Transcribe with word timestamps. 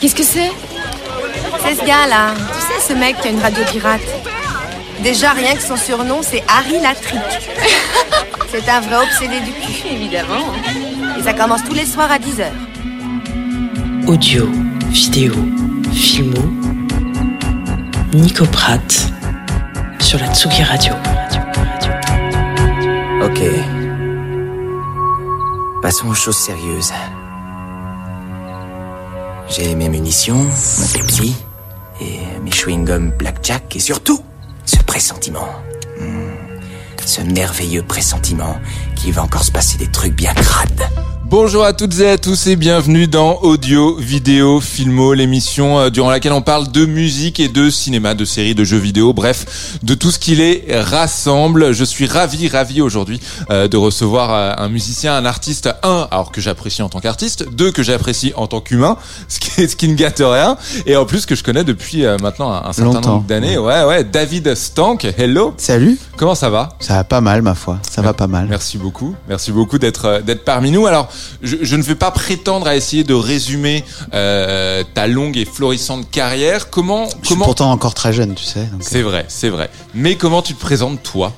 Qu'est-ce 0.00 0.14
que 0.14 0.22
c'est 0.22 0.50
C'est 1.62 1.74
ce 1.74 1.84
gars-là. 1.84 2.32
Tu 2.34 2.60
sais, 2.60 2.88
ce 2.88 2.98
mec 2.98 3.20
qui 3.20 3.28
a 3.28 3.30
une 3.32 3.38
radio 3.38 3.62
pirate. 3.70 4.00
Déjà, 5.02 5.32
rien 5.32 5.54
que 5.54 5.62
son 5.62 5.76
surnom, 5.76 6.20
c'est 6.22 6.42
Harry 6.48 6.80
Latrick. 6.80 7.20
c'est 8.50 8.66
un 8.66 8.80
vrai 8.80 8.96
obsédé 9.04 9.40
du 9.40 9.52
cul. 9.52 9.88
Évidemment. 9.92 10.54
Et 11.18 11.22
ça 11.22 11.34
commence 11.34 11.62
tous 11.64 11.74
les 11.74 11.84
soirs 11.84 12.10
à 12.10 12.18
10h. 12.18 12.46
Audio, 14.06 14.48
vidéo, 14.88 15.34
filmo. 15.92 16.48
Nico 18.14 18.46
Pratt 18.46 19.12
sur 19.98 20.18
la 20.18 20.32
Tsugi 20.32 20.62
Radio. 20.62 20.94
Ok. 23.22 23.42
Passons 25.82 26.08
aux 26.08 26.14
choses 26.14 26.38
sérieuses. 26.38 26.90
J'ai 29.50 29.74
mes 29.74 29.88
munitions, 29.88 30.44
mon 30.44 30.86
Pepsi, 30.94 31.34
et 32.00 32.20
mes 32.40 32.50
chewing-gums 32.50 33.16
Blackjack, 33.16 33.74
et 33.74 33.80
surtout, 33.80 34.20
ce 34.64 34.76
pressentiment. 34.76 35.48
Hmm. 35.98 36.30
Ce 37.04 37.20
merveilleux 37.20 37.82
pressentiment 37.82 38.60
qu'il 38.94 39.12
va 39.12 39.24
encore 39.24 39.42
se 39.42 39.50
passer 39.50 39.76
des 39.76 39.90
trucs 39.90 40.14
bien 40.14 40.32
crades. 40.34 40.88
Bonjour 41.30 41.64
à 41.64 41.72
toutes 41.72 42.00
et 42.00 42.10
à 42.10 42.18
tous 42.18 42.48
et 42.48 42.56
bienvenue 42.56 43.06
dans 43.06 43.36
Audio, 43.42 43.94
Vidéo, 43.94 44.60
Filmo, 44.60 45.14
l'émission 45.14 45.78
euh, 45.78 45.88
durant 45.88 46.10
laquelle 46.10 46.32
on 46.32 46.42
parle 46.42 46.72
de 46.72 46.84
musique 46.86 47.38
et 47.38 47.46
de 47.46 47.70
cinéma, 47.70 48.14
de 48.14 48.24
séries, 48.24 48.56
de 48.56 48.64
jeux 48.64 48.78
vidéo, 48.78 49.12
bref, 49.12 49.78
de 49.84 49.94
tout 49.94 50.10
ce 50.10 50.18
qui 50.18 50.34
les 50.34 50.64
rassemble. 50.70 51.70
Je 51.70 51.84
suis 51.84 52.06
ravi, 52.06 52.48
ravi 52.48 52.82
aujourd'hui 52.82 53.20
euh, 53.50 53.68
de 53.68 53.76
recevoir 53.76 54.34
euh, 54.34 54.64
un 54.64 54.68
musicien, 54.68 55.14
un 55.14 55.24
artiste, 55.24 55.70
un, 55.84 56.08
alors 56.10 56.32
que 56.32 56.40
j'apprécie 56.40 56.82
en 56.82 56.88
tant 56.88 56.98
qu'artiste, 56.98 57.48
deux, 57.52 57.70
que 57.70 57.84
j'apprécie 57.84 58.32
en 58.34 58.48
tant 58.48 58.60
qu'humain, 58.60 58.96
ce 59.28 59.38
qui, 59.38 59.68
ce 59.68 59.76
qui 59.76 59.86
ne 59.86 59.94
gâte 59.94 60.20
rien, 60.24 60.56
et 60.84 60.96
en 60.96 61.06
plus 61.06 61.26
que 61.26 61.36
je 61.36 61.44
connais 61.44 61.62
depuis 61.62 62.02
maintenant 62.20 62.50
un, 62.52 62.72
certain 62.72 62.94
Longtemps. 62.94 63.10
nombre 63.12 63.26
d'années. 63.28 63.56
Ouais, 63.56 63.84
ouais, 63.84 64.02
David 64.02 64.56
Stank, 64.56 65.04
hello, 65.16 65.54
Salut, 65.58 65.96
comment 66.16 66.34
ça 66.34 66.50
va? 66.50 66.70
Ça 66.80 66.94
va 66.94 67.04
pas 67.04 67.20
mal 67.20 67.42
ma 67.42 67.54
foi, 67.54 67.78
ça 67.88 68.02
va 68.02 68.14
pas 68.14 68.26
mal. 68.26 68.48
Merci 68.50 68.78
beaucoup, 68.78 69.14
merci 69.28 69.52
beaucoup 69.52 69.78
d'être 69.78 70.22
d'être 70.26 70.44
parmi 70.44 70.72
nous. 70.72 70.86
Alors, 70.88 71.08
je, 71.42 71.56
je 71.62 71.76
ne 71.76 71.82
vais 71.82 71.94
pas 71.94 72.10
prétendre 72.10 72.66
à 72.66 72.76
essayer 72.76 73.04
de 73.04 73.14
résumer 73.14 73.84
euh, 74.14 74.82
ta 74.94 75.06
longue 75.06 75.36
et 75.36 75.44
florissante 75.44 76.10
carrière. 76.10 76.70
Comment 76.70 77.08
Je 77.22 77.26
suis 77.28 77.36
pourtant 77.36 77.70
encore 77.70 77.94
très 77.94 78.12
jeune, 78.12 78.34
tu 78.34 78.44
sais. 78.44 78.68
C'est 78.80 79.02
vrai, 79.02 79.24
c'est 79.28 79.48
vrai. 79.48 79.70
Mais 79.94 80.16
comment 80.16 80.42
tu 80.42 80.54
te 80.54 80.60
présentes 80.60 81.02
toi? 81.02 81.32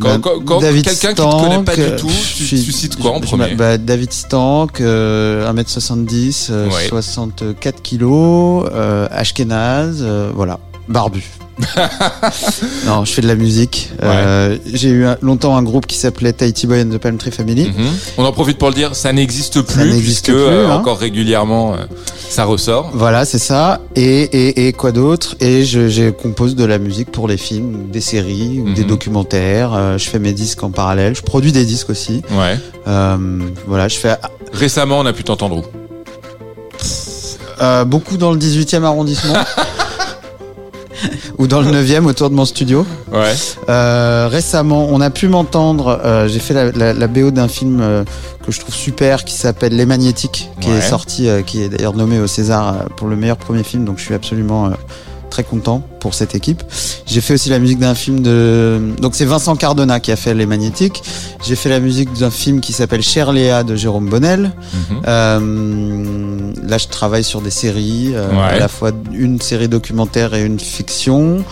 Quand, 0.00 0.18
Bah, 0.18 0.30
quand- 0.44 0.58
quelqu'un 0.60 1.10
qui 1.10 1.14
te 1.14 1.40
connaît 1.40 1.62
pas 1.62 1.76
du 1.76 1.82
tout, 1.96 2.08
euh, 2.08 2.12
tu, 2.36 2.44
suis- 2.46 2.64
tu 2.64 2.72
cites 2.72 2.96
quoi 2.96 3.12
en 3.12 3.20
premier? 3.20 3.54
bah, 3.54 3.78
David 3.78 4.12
Stank, 4.12 4.80
euh, 4.80 5.48
1m70, 5.48 6.48
euh, 6.50 6.68
Ouais. 6.68 6.88
64 6.88 7.80
kilos, 7.80 8.68
euh, 8.72 9.06
Ashkenaz, 9.12 9.98
euh, 10.00 10.32
voilà, 10.34 10.58
barbu. 10.88 11.22
non, 12.86 13.04
je 13.04 13.12
fais 13.12 13.22
de 13.22 13.28
la 13.28 13.36
musique. 13.36 13.90
Euh, 14.02 14.58
J'ai 14.72 14.88
eu 14.88 15.06
un- 15.06 15.16
longtemps 15.22 15.56
un 15.56 15.62
groupe 15.62 15.86
qui 15.86 15.96
s'appelait 15.96 16.32
Tahiti 16.32 16.66
Boy 16.66 16.82
and 16.82 16.88
the 16.90 16.98
Palm 16.98 17.16
Tree 17.16 17.30
Family. 17.30 17.66
Mhm. 17.68 17.86
On 18.18 18.24
en 18.24 18.32
profite 18.32 18.58
pour 18.58 18.68
le 18.70 18.74
dire, 18.74 18.96
ça 18.96 19.12
n'existe 19.12 19.62
plus, 19.62 19.90
Ça 19.90 19.96
puisque 19.96 20.24
plus, 20.26 20.34
euh, 20.34 20.68
hein. 20.68 20.74
encore 20.76 20.98
régulièrement 20.98 21.74
euh, 21.74 21.76
ça 22.28 22.44
ressort. 22.44 22.90
Voilà, 22.92 23.24
c'est 23.24 23.38
ça. 23.38 23.80
Et, 23.94 24.22
et, 24.22 24.66
et 24.66 24.72
quoi 24.72 24.90
d'autre? 24.90 25.36
Et 25.38 25.64
je, 25.64 25.88
je 25.88 26.10
compose 26.10 26.56
de 26.56 26.64
la 26.64 26.78
musique 26.78 27.12
pour 27.12 27.28
les 27.28 27.36
films, 27.36 27.88
des 27.90 28.00
séries, 28.00 28.60
ou 28.60 28.72
des 28.74 28.82
Mhm. 28.82 28.88
documentaires. 28.88 29.96
Je 29.98 30.08
fais 30.08 30.18
mes 30.18 30.32
disques 30.32 30.62
en 30.64 30.70
parallèle. 30.70 31.14
Je 31.14 31.22
produis 31.22 31.52
des 31.52 31.64
disques 31.64 31.90
aussi. 31.90 32.22
Ouais. 32.32 32.58
Euh, 32.88 33.16
voilà, 33.68 33.86
je 33.86 33.96
fais 33.96 34.16
Récemment, 34.52 34.98
on 34.98 35.06
a 35.06 35.12
pu 35.12 35.22
t'entendre 35.22 35.58
où? 35.58 35.62
euh, 37.62 37.84
beaucoup 37.84 38.16
dans 38.16 38.32
le 38.32 38.38
18e 38.38 38.82
arrondissement. 38.84 39.34
ou 41.38 41.46
dans 41.46 41.60
le 41.60 41.70
9e 41.70 42.04
autour 42.06 42.30
de 42.30 42.34
mon 42.34 42.44
studio. 42.44 42.86
Ouais. 43.12 43.32
Euh, 43.68 44.28
récemment, 44.30 44.86
on 44.90 45.00
a 45.00 45.10
pu 45.10 45.28
m'entendre. 45.28 46.00
euh, 46.04 46.28
J'ai 46.28 46.38
fait 46.40 46.54
la, 46.54 46.70
la, 46.72 46.92
la 46.92 47.06
BO 47.06 47.30
d'un 47.30 47.48
film 47.48 47.80
euh, 47.80 48.04
que 48.44 48.52
je 48.52 48.60
trouve 48.60 48.74
super 48.74 49.24
qui 49.24 49.34
s'appelle 49.34 49.74
Les 49.76 49.86
Magnétiques, 49.86 50.50
qui 50.60 50.68
Ouais. 50.70 50.76
est 50.78 50.80
sorti, 50.80 51.28
euh, 51.28 51.42
qui 51.42 51.62
est 51.62 51.68
d'ailleurs 51.68 51.94
nommé 51.94 52.18
au 52.20 52.26
César 52.26 52.84
pour 52.96 53.08
le 53.08 53.16
meilleur 53.16 53.36
premier 53.36 53.62
film. 53.62 53.84
Donc 53.84 53.98
je 53.98 54.04
suis 54.04 54.14
absolument 54.14 54.66
euh, 54.66 54.70
très 55.34 55.42
content 55.42 55.82
pour 55.98 56.14
cette 56.14 56.36
équipe. 56.36 56.62
J'ai 57.06 57.20
fait 57.20 57.34
aussi 57.34 57.48
la 57.50 57.58
musique 57.58 57.80
d'un 57.80 57.96
film 57.96 58.20
de. 58.22 58.80
Donc 59.00 59.16
c'est 59.16 59.24
Vincent 59.24 59.56
Cardona 59.56 59.98
qui 59.98 60.12
a 60.12 60.16
fait 60.16 60.32
Les 60.32 60.46
Magnétiques. 60.46 61.02
J'ai 61.44 61.56
fait 61.56 61.68
la 61.70 61.80
musique 61.80 62.12
d'un 62.12 62.30
film 62.30 62.60
qui 62.60 62.72
s'appelle 62.72 63.02
Cher 63.02 63.32
Léa 63.32 63.64
de 63.64 63.74
Jérôme 63.74 64.08
Bonnel. 64.08 64.52
Mhm. 64.92 65.02
Euh, 65.08 66.52
là, 66.68 66.78
je 66.78 66.86
travaille 66.86 67.24
sur 67.24 67.40
des 67.40 67.50
séries, 67.50 68.12
euh, 68.14 68.30
Ouais. 68.30 68.54
à 68.54 68.58
la 68.60 68.68
fois 68.68 68.92
une 69.12 69.40
série 69.40 69.68
documentaire 69.68 70.34
et 70.34 70.44
une 70.44 70.60
fiction. 70.60 71.42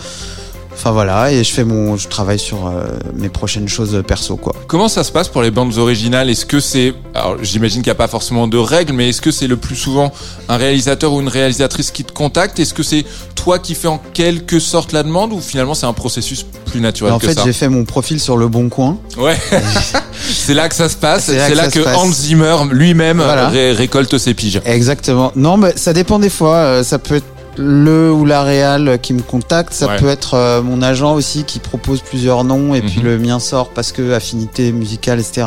Enfin 0.84 0.91
voilà, 0.91 1.31
et 1.31 1.44
je 1.44 1.53
fais 1.53 1.62
mon, 1.62 1.97
je 1.97 2.09
travaille 2.09 2.41
sur 2.41 2.66
euh, 2.66 2.87
mes 3.15 3.28
prochaines 3.28 3.69
choses 3.69 4.03
perso 4.04 4.34
quoi. 4.37 4.53
Comment 4.66 4.88
ça 4.88 5.04
se 5.04 5.12
passe 5.12 5.28
pour 5.28 5.41
les 5.41 5.53
bandes 5.53 5.78
originales? 5.78 6.28
Est-ce 6.28 6.44
que 6.44 6.59
c'est, 6.59 6.93
alors 7.15 7.37
j'imagine 7.41 7.82
qu'il 7.82 7.91
n'y 7.91 7.93
a 7.93 7.94
pas 7.94 8.09
forcément 8.09 8.48
de 8.48 8.59
règles, 8.59 8.93
mais 8.93 9.10
est-ce 9.10 9.20
que 9.20 9.31
c'est 9.31 9.47
le 9.47 9.56
plus 9.56 9.76
souvent 9.76 10.10
un 10.48 10.56
réalisateur 10.56 11.12
ou 11.12 11.20
une 11.20 11.28
réalisatrice 11.28 11.93
qui 11.93 12.03
te 12.03 12.10
contacte? 12.10 12.59
Est-ce 12.59 12.75
que 12.75 12.82
c'est 12.82 13.04
toi 13.37 13.60
qui 13.60 13.76
fais 13.76 13.87
en 13.87 14.00
quelque 14.12 14.59
sorte 14.59 14.91
la 14.91 15.04
demande 15.04 15.32
ou 15.32 15.41
finalement 15.41 15.75
c'est 15.75 15.87
un 15.87 15.93
processus 15.93 16.44
plus 16.66 16.81
naturel 16.81 17.12
en 17.12 17.20
que 17.20 17.28
fait, 17.28 17.34
ça? 17.34 17.43
j'ai 17.44 17.53
fait 17.53 17.69
mon 17.69 17.84
profil 17.84 18.19
sur 18.19 18.37
le 18.37 18.49
Bon 18.49 18.69
Coin. 18.69 18.99
Ouais, 19.19 19.38
c'est 20.28 20.54
là 20.54 20.69
que 20.69 20.75
ça 20.75 20.88
se 20.88 20.97
passe. 20.97 21.26
C'est 21.26 21.38
C'est 21.38 21.54
là 21.54 21.66
là, 21.66 21.70
que. 21.70 21.94
Hans 21.94 22.10
Zimmer 22.10 22.56
lui-même 22.72 23.19
Voilà. 23.19 23.50
ré- 23.50 23.70
récolte 23.70 24.19
ses 24.19 24.34
piges. 24.34 24.60
Exactement. 24.64 25.31
Non, 25.37 25.56
mais 25.59 25.75
ça 25.76 25.93
dépend 25.93 26.19
des 26.19 26.28
fois. 26.31 26.56
Euh, 26.56 26.82
ça 26.82 26.99
peut 26.99 27.14
être 27.14 27.25
le 27.58 28.10
ou 28.12 28.24
la 28.24 28.42
réal 28.42 28.98
qui 29.02 29.12
me 29.12 29.20
contacte. 29.22 29.72
Ça 29.74 29.86
Ouais. 29.88 29.96
peut 29.98 30.08
être 30.08 30.34
euh, 30.34 30.62
mon 30.62 30.80
agent 30.82 31.12
aussi 31.14 31.44
qui 31.44 31.58
propose 31.58 32.00
plusieurs 32.00 32.44
noms 32.44 32.74
et 32.74 32.80
puis 32.80 32.98
Mhm. 33.00 33.04
le 33.04 33.18
mien 33.18 33.38
sort 33.38 33.70
parce 33.70 33.92
que 33.92 34.12
affinité 34.12 34.72
musicale, 34.72 35.20
etc. 35.20 35.46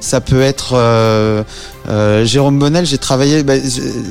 Ça 0.00 0.20
peut 0.20 0.40
être 0.42 0.72
euh, 0.74 1.42
euh, 1.88 2.24
Jérôme 2.24 2.58
Bonnel. 2.58 2.84
J'ai 2.86 2.98
travaillé. 2.98 3.42
Bah, 3.44 3.54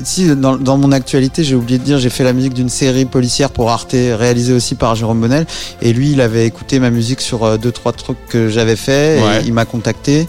si 0.03 0.35
dans, 0.35 0.55
dans 0.57 0.77
mon 0.77 0.91
actualité, 0.91 1.43
j'ai 1.43 1.55
oublié 1.55 1.77
de 1.79 1.83
dire, 1.83 1.99
j'ai 1.99 2.09
fait 2.09 2.23
la 2.23 2.33
musique 2.33 2.53
d'une 2.53 2.69
série 2.69 3.05
policière 3.05 3.49
pour 3.49 3.69
Arte, 3.71 3.91
réalisée 3.93 4.53
aussi 4.53 4.75
par 4.75 4.95
Jérôme 4.95 5.19
Bonnel. 5.21 5.45
Et 5.81 5.93
lui, 5.93 6.11
il 6.11 6.21
avait 6.21 6.45
écouté 6.45 6.79
ma 6.79 6.89
musique 6.89 7.21
sur 7.21 7.57
deux 7.59 7.71
trois 7.71 7.91
trucs 7.91 8.25
que 8.29 8.47
j'avais 8.49 8.75
fait. 8.77 9.21
Ouais. 9.21 9.41
Et 9.43 9.47
il 9.47 9.53
m'a 9.53 9.65
contacté. 9.65 10.27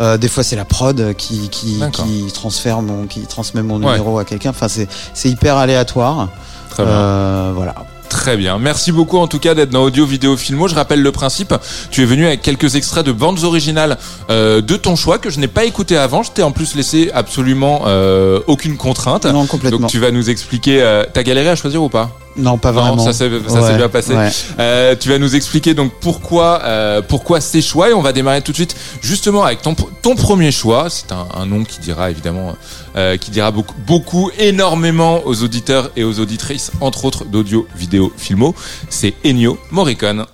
Euh, 0.00 0.16
des 0.18 0.28
fois, 0.28 0.42
c'est 0.42 0.56
la 0.56 0.64
prod 0.64 1.14
qui 1.16 1.48
qui, 1.48 1.78
D'accord. 1.78 2.04
qui 2.04 2.30
transfère 2.32 2.82
mon, 2.82 3.06
qui 3.06 3.20
transmet 3.26 3.62
mon 3.62 3.76
Ouais. 3.82 3.92
numéro 3.92 4.18
à 4.18 4.24
quelqu'un. 4.24 4.50
Enfin, 4.50 4.68
c'est 4.68 4.88
c'est 5.14 5.28
hyper 5.28 5.56
aléatoire. 5.56 6.28
Très 6.70 6.84
bien. 6.84 6.92
Euh, 6.92 7.52
voilà. 7.54 7.74
Très 8.08 8.36
bien. 8.36 8.58
Merci 8.58 8.92
beaucoup 8.92 9.18
en 9.18 9.26
tout 9.26 9.38
cas 9.40 9.54
d'être 9.54 9.70
dans 9.70 9.82
Audio 9.82 10.06
Vidéo 10.06 10.36
Filmo. 10.36 10.68
Je 10.68 10.74
rappelle 10.74 11.02
le 11.02 11.10
principe. 11.12 11.52
Tu 11.90 12.02
es 12.02 12.04
venu 12.04 12.24
avec 12.26 12.40
quelques 12.40 12.76
extraits 12.76 13.04
de 13.04 13.10
bandes 13.12 13.42
originales 13.42 13.98
euh, 14.30 14.60
de 14.60 14.76
ton 14.76 14.94
choix 14.96 15.18
que 15.18 15.28
je 15.28 15.40
n'ai 15.40 15.48
pas 15.48 15.64
écouté 15.64 15.96
avant. 15.96 16.22
Je 16.22 16.30
t'ai 16.30 16.42
en 16.42 16.52
plus 16.52 16.76
laissé 16.76 17.10
absolument 17.12 17.82
euh, 17.86 18.40
aucune 18.46 18.76
contrainte. 18.76 19.26
Non, 19.26 19.46
complètement. 19.46 19.80
Donc 19.80 19.90
tu 19.90 19.98
vas 19.98 20.12
nous 20.12 20.30
expliquer. 20.30 20.82
Euh, 20.82 21.04
T'as 21.12 21.24
galéré 21.24 21.48
à 21.48 21.56
choisir 21.56 21.82
ou 21.82 21.88
pas? 21.88 22.10
Non, 22.36 22.58
pas 22.58 22.72
vraiment. 22.72 22.98
ça 23.04 23.12
s'est 23.12 23.30
ça 23.48 23.60
s'est 23.60 23.60
Ouais, 23.72 23.76
bien 23.76 23.88
passé. 23.88 24.14
ouais. 24.14 24.30
Euh, 24.58 24.94
tu 24.98 25.08
vas 25.08 25.18
nous 25.18 25.34
expliquer 25.34 25.74
donc 25.74 25.92
pourquoi 26.00 26.60
euh, 26.64 27.02
pourquoi 27.02 27.40
ces 27.40 27.62
choix 27.62 27.90
et 27.90 27.92
on 27.94 28.02
va 28.02 28.12
démarrer 28.12 28.42
tout 28.42 28.52
de 28.52 28.56
suite 28.56 28.76
justement 29.00 29.42
avec 29.44 29.62
ton 29.62 29.74
ton 30.02 30.14
premier 30.16 30.50
choix. 30.52 30.88
C'est 30.90 31.12
un, 31.12 31.26
un 31.34 31.46
nom 31.46 31.64
qui 31.64 31.80
dira 31.80 32.10
évidemment 32.10 32.56
euh, 32.96 33.16
qui 33.16 33.30
dira 33.30 33.50
beaucoup 33.50 33.74
beaucoup 33.86 34.30
énormément 34.38 35.22
aux 35.26 35.42
auditeurs 35.42 35.90
et 35.96 36.04
aux 36.04 36.20
auditrices 36.20 36.70
entre 36.80 37.04
autres 37.06 37.24
d'audio 37.24 37.66
vidéo 37.76 38.12
filmo. 38.16 38.54
C'est 38.90 39.14
Ennio 39.24 39.58
Morricone. 39.70 40.26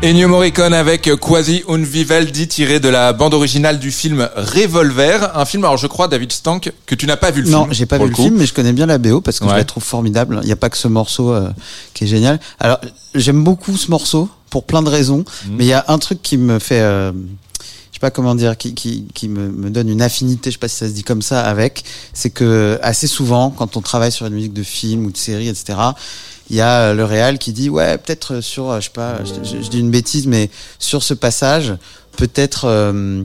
Ennio 0.00 0.28
Morricone 0.28 0.74
avec 0.74 1.10
Quasi 1.20 1.64
un 1.68 1.78
Vivaldi 1.82 2.46
tiré 2.46 2.78
de 2.78 2.88
la 2.88 3.12
bande 3.12 3.34
originale 3.34 3.80
du 3.80 3.90
film 3.90 4.28
Revolver, 4.36 5.36
un 5.36 5.44
film 5.44 5.64
alors 5.64 5.76
je 5.76 5.88
crois 5.88 6.06
David 6.06 6.30
Stank 6.30 6.72
que 6.86 6.94
tu 6.94 7.06
n'as 7.06 7.16
pas 7.16 7.32
vu 7.32 7.42
le 7.42 7.50
non, 7.50 7.62
film. 7.62 7.74
j'ai 7.74 7.86
pas 7.86 7.98
vu 7.98 8.04
le 8.08 8.14
coup. 8.14 8.22
film, 8.22 8.36
mais 8.36 8.46
je 8.46 8.54
connais 8.54 8.72
bien 8.72 8.86
la 8.86 8.98
BO 8.98 9.20
parce 9.20 9.40
que 9.40 9.48
je 9.48 9.54
la 9.54 9.64
trouve 9.64 9.82
formidable. 9.82 10.38
Il 10.42 10.46
n'y 10.46 10.52
a 10.52 10.56
pas 10.56 10.70
que 10.70 10.76
ce 10.78 10.86
morceau 10.86 11.32
euh, 11.32 11.50
qui 11.94 12.04
est 12.04 12.06
génial. 12.06 12.38
Alors, 12.60 12.78
j'aime 13.16 13.42
beaucoup 13.42 13.76
ce 13.76 13.90
morceau 13.90 14.28
pour 14.50 14.64
plein 14.64 14.82
de 14.82 14.88
raisons, 14.88 15.24
Mhm. 15.48 15.56
mais 15.56 15.64
il 15.64 15.68
y 15.68 15.72
a 15.72 15.84
un 15.88 15.98
truc 15.98 16.22
qui 16.22 16.36
me 16.38 16.60
fait, 16.60 16.80
euh, 16.80 17.10
je 17.10 17.94
sais 17.94 18.00
pas 18.00 18.12
comment 18.12 18.36
dire, 18.36 18.56
qui, 18.56 18.74
qui, 18.74 19.04
qui 19.14 19.28
me, 19.28 19.48
me 19.48 19.68
donne 19.68 19.88
une 19.88 20.00
affinité, 20.00 20.50
je 20.50 20.54
sais 20.54 20.60
pas 20.60 20.68
si 20.68 20.76
ça 20.76 20.86
se 20.86 20.92
dit 20.92 21.02
comme 21.02 21.22
ça, 21.22 21.40
avec, 21.42 21.82
c'est 22.12 22.30
que 22.30 22.78
assez 22.82 23.08
souvent, 23.08 23.50
quand 23.50 23.76
on 23.76 23.80
travaille 23.80 24.12
sur 24.12 24.26
une 24.26 24.34
musique 24.34 24.52
de 24.54 24.62
film 24.62 25.06
ou 25.06 25.10
de 25.10 25.16
série, 25.16 25.48
etc., 25.48 25.76
il 26.50 26.56
y 26.56 26.60
a 26.60 26.80
euh, 26.80 26.94
le 26.94 27.04
réal 27.04 27.38
qui 27.38 27.52
dit 27.52 27.68
ouais 27.68 27.98
peut-être 27.98 28.40
sur 28.40 28.70
euh, 28.70 28.80
je 28.80 28.84
sais 28.86 28.90
pas 28.92 29.18
je, 29.24 29.68
dis 29.68 29.80
une 29.80 29.90
bêtise 29.90 30.26
mais 30.26 30.50
sur 30.78 31.02
ce 31.02 31.14
passage 31.14 31.74
peut-être 32.16 32.64
euh, 32.66 33.22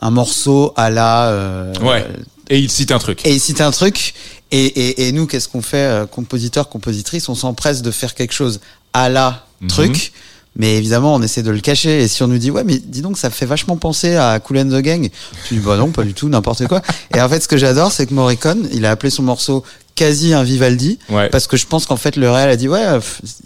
un 0.00 0.10
morceau 0.10 0.72
à 0.76 0.90
la 0.90 1.28
euh, 1.28 1.72
Ouais. 1.80 2.06
Et 2.48 2.58
il 2.58 2.70
cite 2.70 2.90
un 2.92 2.98
truc. 2.98 3.24
et 3.24 3.32
il 3.32 3.40
cite 3.40 3.60
un 3.60 3.70
truc, 3.70 4.14
et, 4.50 4.66
et, 4.66 5.06
et 5.08 5.12
nous, 5.12 5.26
qu'est-ce 5.26 5.48
qu'on 5.48 5.62
fait, 5.62 5.76
euh, 5.78 6.06
compositeurs, 6.06 6.68
compositrices 6.68 7.28
On 7.30 7.34
s'empresse 7.36 7.80
de 7.82 7.90
faire 7.90 8.14
quelque 8.14 8.34
chose 8.34 8.60
à 8.92 9.08
la 9.08 9.46
Mhm. 9.62 9.68
truc, 9.68 10.12
mais 10.56 10.76
évidemment, 10.76 11.14
on 11.14 11.22
essaie 11.22 11.42
de 11.42 11.50
le 11.50 11.60
cacher. 11.60 12.02
Et 12.02 12.08
si 12.08 12.22
on 12.22 12.28
nous 12.28 12.38
dit, 12.38 12.50
ouais, 12.50 12.64
mais 12.64 12.78
dis 12.78 13.00
donc, 13.02 13.16
ça 13.18 13.30
fait 13.30 13.46
vachement 13.46 13.76
penser 13.76 14.16
à 14.16 14.38
Cool 14.40 14.58
and 14.58 14.64
the 14.68 14.82
Gang, 14.82 15.08
tu 15.48 15.54
dis, 15.54 15.60
bah 15.60 15.76
non, 15.76 15.88
pas 15.90 16.02
du 16.02 16.14
tout, 16.14 16.28
n'importe 16.28 16.66
quoi. 16.68 16.82
Et 17.14 17.20
en 17.20 17.28
fait, 17.28 17.40
ce 17.40 17.48
que 17.48 17.56
j'adore, 17.56 17.90
c'est 17.92 18.06
que 18.06 18.14
Morricone, 18.14 18.68
il 18.72 18.84
a 18.86 18.90
appelé 18.90 19.10
son 19.10 19.22
morceau 19.22 19.64
quasi 19.94 20.32
un 20.32 20.42
Vivaldi, 20.42 20.98
Ouais. 21.10 21.28
parce 21.28 21.46
que 21.46 21.56
je 21.56 21.66
pense 21.66 21.84
qu'en 21.86 21.96
fait, 21.96 22.16
le 22.16 22.30
réel 22.30 22.48
a 22.48 22.56
dit, 22.56 22.68
ouais, 22.68 22.82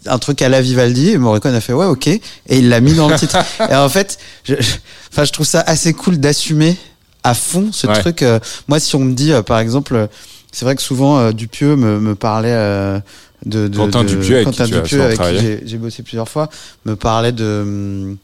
un 0.07 0.19
truc 0.19 0.43
à 0.43 0.49
la 0.49 0.61
Vivaldi, 0.61 1.11
et 1.11 1.19
Morricone 1.19 1.55
a 1.55 1.61
fait, 1.61 1.73
ouais, 1.73 1.87
ok, 1.87 2.07
et 2.09 2.21
il 2.49 2.69
l'a 2.69 2.81
mis 2.81 2.95
dans 2.95 3.09
le 3.09 3.17
titre. 3.19 3.37
et 3.71 3.75
en 3.75 3.89
fait, 3.89 4.19
je, 4.45 4.55
je- 4.59 4.75
enfin, 5.13 5.25
je 5.25 5.33
trouve 5.33 5.47
ça 5.47 5.61
assez 5.61 5.93
cool 5.93 6.19
d'assumer 6.19 6.77
à 7.25 7.35
fond 7.35 7.71
ce 7.73 7.87
Ouais. 7.89 7.99
truc. 8.01 8.23
euh, 8.23 8.39
moi, 8.69 8.79
si 8.79 8.95
on 8.95 9.01
me 9.01 9.13
dit, 9.15 9.33
euh, 9.33 9.43
par 9.43 9.59
exemple, 9.59 9.95
euh, 9.97 10.07
c'est 10.53 10.65
vrai 10.65 10.77
que 10.77 10.83
souvent 10.83 11.19
euh, 11.19 11.33
Dupieux 11.33 11.75
me, 11.75 11.99
me 11.99 12.15
parlait 12.15 12.53
euh, 12.53 13.01
de, 13.47 13.69
de 13.69 13.77
Quentin 13.79 14.03
de- 14.05 14.09
Dupieux, 14.09 14.35
avec 14.37 14.47
Quentin 14.49 14.65
qui 14.67 14.73
Dupieux, 14.73 15.01
avec 15.03 15.19
j'ai- 15.41 15.63
j'ai 15.65 15.79
bossé 15.79 16.03
plusieurs 16.03 16.29
fois, 16.29 16.49
me 16.85 16.95
parlait 16.97 17.33
de 17.33 18.15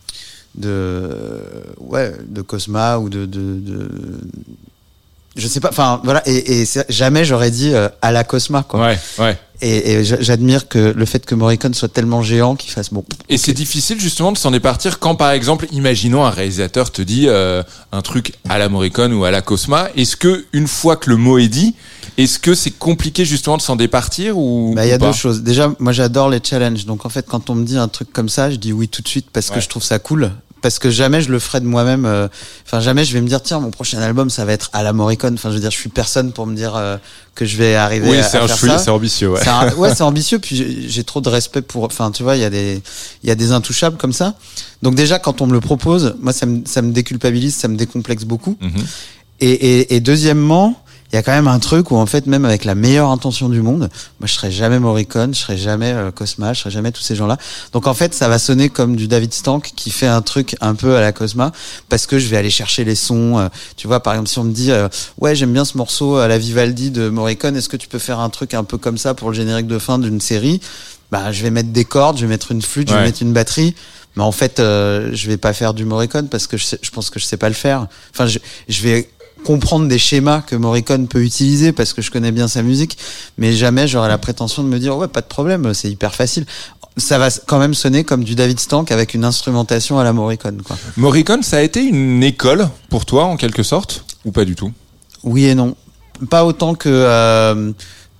de 0.54 1.08
ouais 1.80 2.12
de 2.28 2.42
Cosma 2.42 2.98
ou 2.98 3.08
de 3.08 3.24
de, 3.24 3.40
de 3.60 3.88
je 5.37 5.49
sais 5.49 5.61
pas 5.61 5.70
enfin 5.70 6.00
voilà 6.05 6.23
et, 6.29 6.64
jamais 6.88 7.25
j'aurais 7.25 7.50
dit 7.50 7.73
euh, 7.75 7.88
à 8.02 8.12
la 8.12 8.23
Cosma 8.25 8.62
quoi 8.62 8.81
Ouais, 8.81 8.99
ouais. 9.19 9.38
et, 9.62 9.93
et 9.93 10.05
j'a- 10.05 10.20
j'admire 10.20 10.69
que 10.69 10.79
le 10.94 11.05
fait 11.06 11.25
que 11.25 11.34
Morricone 11.34 11.73
soit 11.73 11.88
tellement 11.88 12.23
géant 12.23 12.55
qu'il 12.55 12.70
fasse 12.70 12.93
bon 12.93 13.02
Et 13.31 13.38
c'est 13.38 13.52
difficile 13.55 13.99
justement 14.00 14.32
de 14.32 14.37
s'en 14.38 14.50
départir 14.50 14.99
quand 14.99 15.14
par 15.14 15.31
exemple, 15.31 15.67
imaginons 15.73 16.25
un 16.25 16.31
réalisateur 16.31 16.90
te 16.93 17.00
dit 17.00 17.29
euh, 17.29 17.62
un 17.93 18.02
truc 18.02 18.34
à 18.49 18.58
la 18.58 18.69
Morricone 18.69 19.12
ou 19.14 19.25
à 19.25 19.31
la 19.31 19.40
Cosma. 19.40 19.88
Est-ce 19.96 20.17
que 20.17 20.44
une 20.52 20.69
fois 20.69 20.96
que 20.96 21.08
le 21.08 21.17
mot 21.17 21.38
est 21.38 21.49
dit, 21.49 21.75
est-ce 22.19 22.38
que 22.38 22.55
c'est 22.55 22.70
compliqué 22.73 23.25
justement 23.25 23.56
de 23.56 23.62
s'en 23.62 23.76
départir 23.76 24.37
ou 24.37 24.73
Bah, 24.75 24.84
il 24.84 24.90
y 24.90 24.93
a 24.93 24.99
deux 24.99 25.12
choses. 25.12 25.43
Déjà, 25.43 25.73
moi, 25.79 25.93
j'adore 25.93 26.29
les 26.29 26.40
challenges. 26.43 26.84
Donc, 26.84 27.06
en 27.06 27.08
fait, 27.08 27.26
quand 27.26 27.49
on 27.49 27.55
me 27.55 27.64
dit 27.64 27.79
un 27.79 27.88
truc 27.88 28.12
comme 28.12 28.29
ça, 28.29 28.50
je 28.50 28.56
dis 28.56 28.73
oui 28.73 28.88
tout 28.88 29.00
de 29.02 29.08
suite 29.08 29.29
parce 29.32 29.49
Ouais. 29.49 29.55
que 29.56 29.61
je 29.62 29.69
trouve 29.69 29.82
ça 29.82 29.99
cool. 29.99 30.31
Parce 30.62 30.78
que 30.78 30.90
jamais 30.90 31.20
je 31.20 31.30
le 31.30 31.38
ferai 31.38 31.60
de 31.60 31.66
moi-même. 31.66 32.06
euh, 32.06 32.28
Enfin, 32.64 32.80
jamais 32.80 33.04
je 33.04 33.12
vais 33.12 33.20
me 33.20 33.26
dire 33.28 33.42
tiens, 33.42 33.58
mon 33.60 33.70
prochain 33.70 34.00
album, 34.00 34.30
ça 34.30 34.44
va 34.44 34.52
être 34.52 34.70
à 34.72 34.82
la 34.82 34.92
Morricone. 34.92 35.34
Enfin, 35.34 35.50
je 35.50 35.54
veux 35.56 35.60
dire, 35.60 35.70
je 35.72 35.76
suis 35.76 35.88
personne 35.90 36.32
pour 36.32 36.46
me 36.46 36.54
dire 36.54 36.74
euh, 36.76 36.96
que 37.34 37.44
je 37.44 37.56
vais 37.56 37.74
arriver 37.74 38.08
Oui, 38.08 38.16
à, 38.18 38.22
c'est 38.22 38.38
chouï, 38.56 38.68
ça. 38.70 38.78
c'est 38.78 38.90
ambitieux, 38.90 39.30
ouais. 39.30 39.40
C'est 39.42 39.74
ouais, 39.76 39.94
c'est 39.94 40.02
ambitieux. 40.04 40.38
Puis 40.38 40.56
j'ai- 40.56 40.88
j'ai 40.88 41.04
trop 41.04 41.20
de 41.20 41.28
respect 41.28 41.62
pour. 41.62 41.84
Enfin, 41.84 42.10
tu 42.12 42.22
vois, 42.22 42.36
il 42.36 42.42
y 42.42 42.44
a 42.44 42.50
des, 42.50 42.80
il 43.22 43.28
y 43.28 43.32
a 43.32 43.34
des 43.34 43.52
intouchables 43.52 43.96
comme 43.98 44.12
ça. 44.12 44.34
Donc 44.82 44.94
déjà, 44.94 45.18
quand 45.18 45.40
on 45.42 45.46
me 45.46 45.52
le 45.52 45.60
propose, 45.60 46.14
moi, 46.20 46.32
ça 46.32 46.46
me, 46.46 46.62
ça 46.64 46.80
me 46.80 46.92
déculpabilise, 46.92 47.56
ça 47.56 47.68
me 47.68 47.76
décomplexe 47.76 48.24
beaucoup. 48.24 48.56
Mhm. 48.60 48.70
Et, 49.40 49.50
et, 49.50 49.96
et 49.96 50.00
deuxièmement, 50.00 50.81
il 51.12 51.16
y 51.16 51.18
a 51.18 51.22
quand 51.22 51.32
même 51.32 51.46
un 51.48 51.58
truc 51.58 51.90
où 51.90 51.96
en 51.96 52.06
fait, 52.06 52.26
même 52.26 52.46
avec 52.46 52.64
la 52.64 52.74
meilleure 52.74 53.10
intention 53.10 53.50
du 53.50 53.60
monde, 53.60 53.90
moi 54.18 54.26
je 54.26 54.32
serais 54.32 54.50
jamais 54.50 54.78
Morricone, 54.78 55.34
je 55.34 55.40
serais 55.40 55.58
jamais 55.58 55.92
euh, 55.92 56.10
Cosma, 56.10 56.54
je 56.54 56.60
serais 56.60 56.70
jamais 56.70 56.90
tous 56.90 57.02
ces 57.02 57.14
gens-là. 57.14 57.36
Donc 57.72 57.86
en 57.86 57.92
fait, 57.92 58.14
ça 58.14 58.28
va 58.28 58.38
sonner 58.38 58.70
comme 58.70 58.96
du 58.96 59.08
David 59.08 59.34
Stank 59.34 59.72
qui 59.76 59.90
fait 59.90 60.06
un 60.06 60.22
truc 60.22 60.56
un 60.62 60.74
peu 60.74 60.96
à 60.96 61.00
la 61.02 61.12
Cosma 61.12 61.52
parce 61.90 62.06
que 62.06 62.18
je 62.18 62.28
vais 62.28 62.38
aller 62.38 62.48
chercher 62.50 62.84
les 62.84 62.94
sons. 62.94 63.38
euh, 63.38 63.48
tu 63.76 63.86
vois, 63.86 64.00
par 64.00 64.14
exemple, 64.14 64.30
si 64.30 64.38
on 64.38 64.44
me 64.44 64.52
dit 64.52 64.70
euh, 64.72 64.88
ouais 65.20 65.34
j'aime 65.34 65.52
bien 65.52 65.66
ce 65.66 65.76
morceau 65.76 66.16
à 66.16 66.28
la 66.28 66.38
Vivaldi 66.38 66.90
de 66.90 67.10
Morricone, 67.10 67.56
est-ce 67.56 67.68
que 67.68 67.76
tu 67.76 67.88
peux 67.88 67.98
faire 67.98 68.18
un 68.18 68.30
truc 68.30 68.54
un 68.54 68.64
peu 68.64 68.78
comme 68.78 68.96
ça 68.96 69.12
pour 69.12 69.28
le 69.30 69.36
générique 69.36 69.66
de 69.66 69.78
fin 69.78 69.98
d'une 69.98 70.20
série? 70.20 70.60
Bah 71.10 71.30
je 71.30 71.42
vais 71.42 71.50
mettre 71.50 71.68
des 71.68 71.84
cordes, 71.84 72.16
je 72.16 72.22
vais 72.22 72.28
mettre 72.30 72.52
une 72.52 72.62
flûte, 72.62 72.88
je 72.88 72.94
vais 72.94 73.00
mettre 73.06 73.20
une 73.20 73.34
batterie. 73.34 73.74
Mais 74.16 74.22
en 74.22 74.32
fait, 74.32 74.60
euh, 74.60 75.10
je 75.12 75.26
vais 75.28 75.36
pas 75.36 75.52
faire 75.52 75.74
du 75.74 75.84
Morricone 75.84 76.28
parce 76.28 76.46
que 76.46 76.56
je, 76.56 76.64
sais- 76.64 76.78
je 76.80 76.90
pense 76.90 77.10
que 77.10 77.18
je 77.20 77.24
sais 77.26 77.36
pas 77.36 77.48
le 77.48 77.54
faire. 77.54 77.86
Enfin, 78.14 78.26
je, 78.26 78.38
je 78.68 78.82
vais 78.82 79.10
comprendre 79.44 79.88
des 79.88 79.98
schémas 79.98 80.40
que 80.40 80.56
Morricone 80.56 81.08
peut 81.08 81.22
utiliser 81.22 81.72
parce 81.72 81.93
que 81.93 82.02
je 82.02 82.10
connais 82.10 82.32
bien 82.32 82.48
sa 82.48 82.62
musique, 82.62 82.98
mais 83.38 83.52
jamais 83.52 83.88
j'aurai 83.88 84.08
la 84.08 84.19
prétention 84.19 84.62
de 84.62 84.69
me 84.69 84.78
dire 84.78 84.96
ouais 84.96 85.08
pas 85.08 85.20
de 85.20 85.26
problème, 85.26 85.74
c'est 85.74 85.90
hyper 85.90 86.14
facile. 86.14 86.46
Ça 86.98 87.19
va 87.19 87.31
quand 87.31 87.58
même 87.58 87.72
sonner 87.74 88.05
comme 88.05 88.22
du 88.22 88.34
David 88.34 88.60
Stank 88.60 88.90
avec 88.90 89.14
une 89.14 89.24
instrumentation 89.24 89.98
à 89.98 90.05
la 90.05 90.12
Morricone 90.12 90.62
quoi. 90.62 90.76
Morricone, 90.96 91.43
ça 91.43 91.58
a 91.58 91.62
été 91.62 91.82
une 91.82 92.22
école 92.22 92.69
pour 92.90 93.06
toi 93.06 93.24
en 93.24 93.36
quelque 93.36 93.62
sorte 93.62 94.05
ou 94.24 94.31
pas 94.31 94.44
du 94.44 94.55
tout? 94.55 94.72
Oui 95.24 95.46
et 95.46 95.55
non, 95.55 95.74
pas 96.28 96.44
autant 96.44 96.74
que 96.74 96.88
euh, 96.90 97.72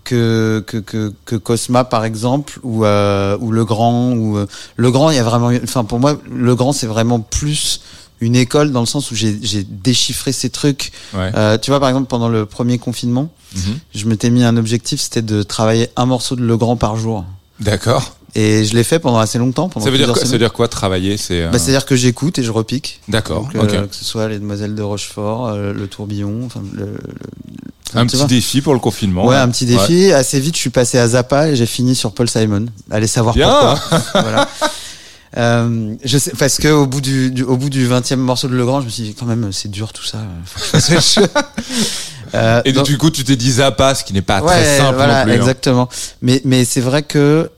que, 0.05 0.65
que 0.67 0.79
que 0.79 1.13
que 1.25 1.37
Cosma 1.37 1.85
par 1.85 2.05
exemple 2.05 2.59
ou 2.63 2.85
euh, 2.85 3.37
ou 3.41 3.53
Le 3.53 3.65
Grand 3.65 4.13
ou 4.13 4.39
euh, 4.39 4.47
Le 4.77 4.91
Grand 4.91 5.11
il 5.11 5.17
y 5.17 5.21
a 5.21 5.25
vraiment 5.25 5.51
enfin 5.63 5.85
pour 5.85 6.01
moi 6.01 6.19
Le 6.31 6.55
Grand 6.55 6.73
c'est 6.73 6.87
vraiment 6.87 7.21
plus 7.21 7.81
une 8.23 8.37
école 8.37 8.73
dans 8.73 8.81
le 8.81 8.87
sens 8.87 9.11
où 9.11 9.15
j'ai 9.15 9.33
déchiffré 9.69 10.33
ces 10.33 10.49
trucs 10.49 10.93
Ouais. 11.15 11.31
Euh, 11.37 11.59
tu 11.59 11.71
vois, 11.71 11.81
par 11.81 11.89
exemple, 11.89 12.07
pendant 12.09 12.29
le 12.29 12.47
premier 12.47 12.79
confinement, 12.79 13.31
Mhm. 13.55 13.79
je 13.95 14.07
m'étais 14.07 14.31
mis 14.31 14.45
un 14.45 14.57
objectif, 14.57 15.01
c'était 15.01 15.21
de 15.23 15.43
travailler 15.43 15.91
un 15.97 16.07
morceau 16.07 16.37
de 16.37 16.43
Legrand 16.43 16.77
par 16.77 16.97
jour. 16.97 17.25
D'accord. 17.61 18.17
Et 18.35 18.65
je 18.65 18.75
l'ai 18.75 18.85
fait 18.85 18.99
pendant 18.99 19.19
assez 19.19 19.37
longtemps. 19.39 19.69
Pendant 19.69 19.85
Ça 19.85 19.91
veut 19.91 19.99
dire 19.99 20.07
quoi 20.07 20.15
Ça 20.17 20.21
veut 20.23 20.27
semaines. 20.29 20.39
dire 20.41 20.53
quoi 20.55 20.67
travailler 20.69 21.19
C'est 21.19 21.43
euh, 21.43 21.51
Bah, 21.51 21.59
C'est-à-dire 21.59 21.85
que 21.85 21.97
j'écoute 21.97 22.39
et 22.39 22.43
je 22.43 22.51
repique. 22.51 23.01
d'accord. 23.09 23.47
Euh, 23.55 23.63
ok. 23.63 23.91
Que 23.91 23.95
ce 23.95 24.05
soit 24.07 24.27
les 24.29 24.39
Demoiselles 24.39 24.75
de 24.75 24.81
Rochefort, 24.83 25.49
euh, 25.49 25.75
le 25.75 25.87
tourbillon, 25.87 26.41
enfin, 26.47 26.63
le, 26.73 26.87
le- 26.87 28.01
Un 28.01 28.07
petit 28.07 28.17
vois. 28.17 28.25
défi 28.27 28.63
pour 28.63 28.73
le 28.73 28.81
confinement. 28.81 29.27
Ouais, 29.27 29.37
un 29.37 29.49
petit 29.51 29.67
défi. 29.67 30.13
Assez 30.13 30.41
vite, 30.41 30.55
je 30.55 30.61
suis 30.61 30.71
passé 30.71 30.97
à 30.97 31.09
Zappa 31.09 31.49
et 31.49 31.57
j'ai 31.57 31.67
fini 31.67 31.95
sur 31.95 32.13
Paul 32.15 32.27
Simon. 32.27 32.67
Allez 32.91 33.07
savoir 33.07 33.35
Bien. 33.35 33.51
pourquoi. 33.51 33.99
voilà. 34.23 34.49
Euh, 35.39 35.95
je 36.05 36.19
sais, 36.19 36.33
parce 36.39 36.59
que 36.59 36.69
au 36.69 36.87
bout 36.87 37.01
du, 37.01 37.31
du- 37.31 37.43
au 37.43 37.57
bout 37.57 37.71
du 37.71 37.87
20e 37.89 38.17
morceau 38.17 38.49
de 38.49 38.55
Legrand, 38.55 38.81
je 38.81 38.87
me 38.87 38.91
suis 38.91 39.03
dit 39.03 39.15
quand 39.15 39.25
même 39.27 39.51
c'est 39.53 39.71
dur 39.71 39.93
tout 39.93 40.05
ça. 40.05 40.19
Faut 40.45 40.59
que 40.61 40.65
je 40.67 40.71
fasse 40.71 40.91
autre 40.91 41.03
chose. 41.03 41.29
Euh, 42.35 42.61
Et 42.67 42.73
donc- 42.73 42.85
du 42.87 42.99
coup, 42.99 43.11
tu 43.11 43.25
t'es 43.25 43.37
dit 43.37 43.53
Zappa, 43.53 43.95
ce 43.95 44.05
qui 44.05 44.13
n'est 44.13 44.21
pas 44.23 44.41
Ouais, 44.43 44.49
très 44.53 44.79
simple 44.79 44.97
voilà, 44.97 45.21
non 45.21 45.25
plus. 45.25 45.33
hein. 45.33 45.37
exactement. 45.37 45.89
Mais 46.21 46.41
mais 46.45 46.65
c'est 46.67 46.81
vrai 46.83 47.03
que 47.03 47.51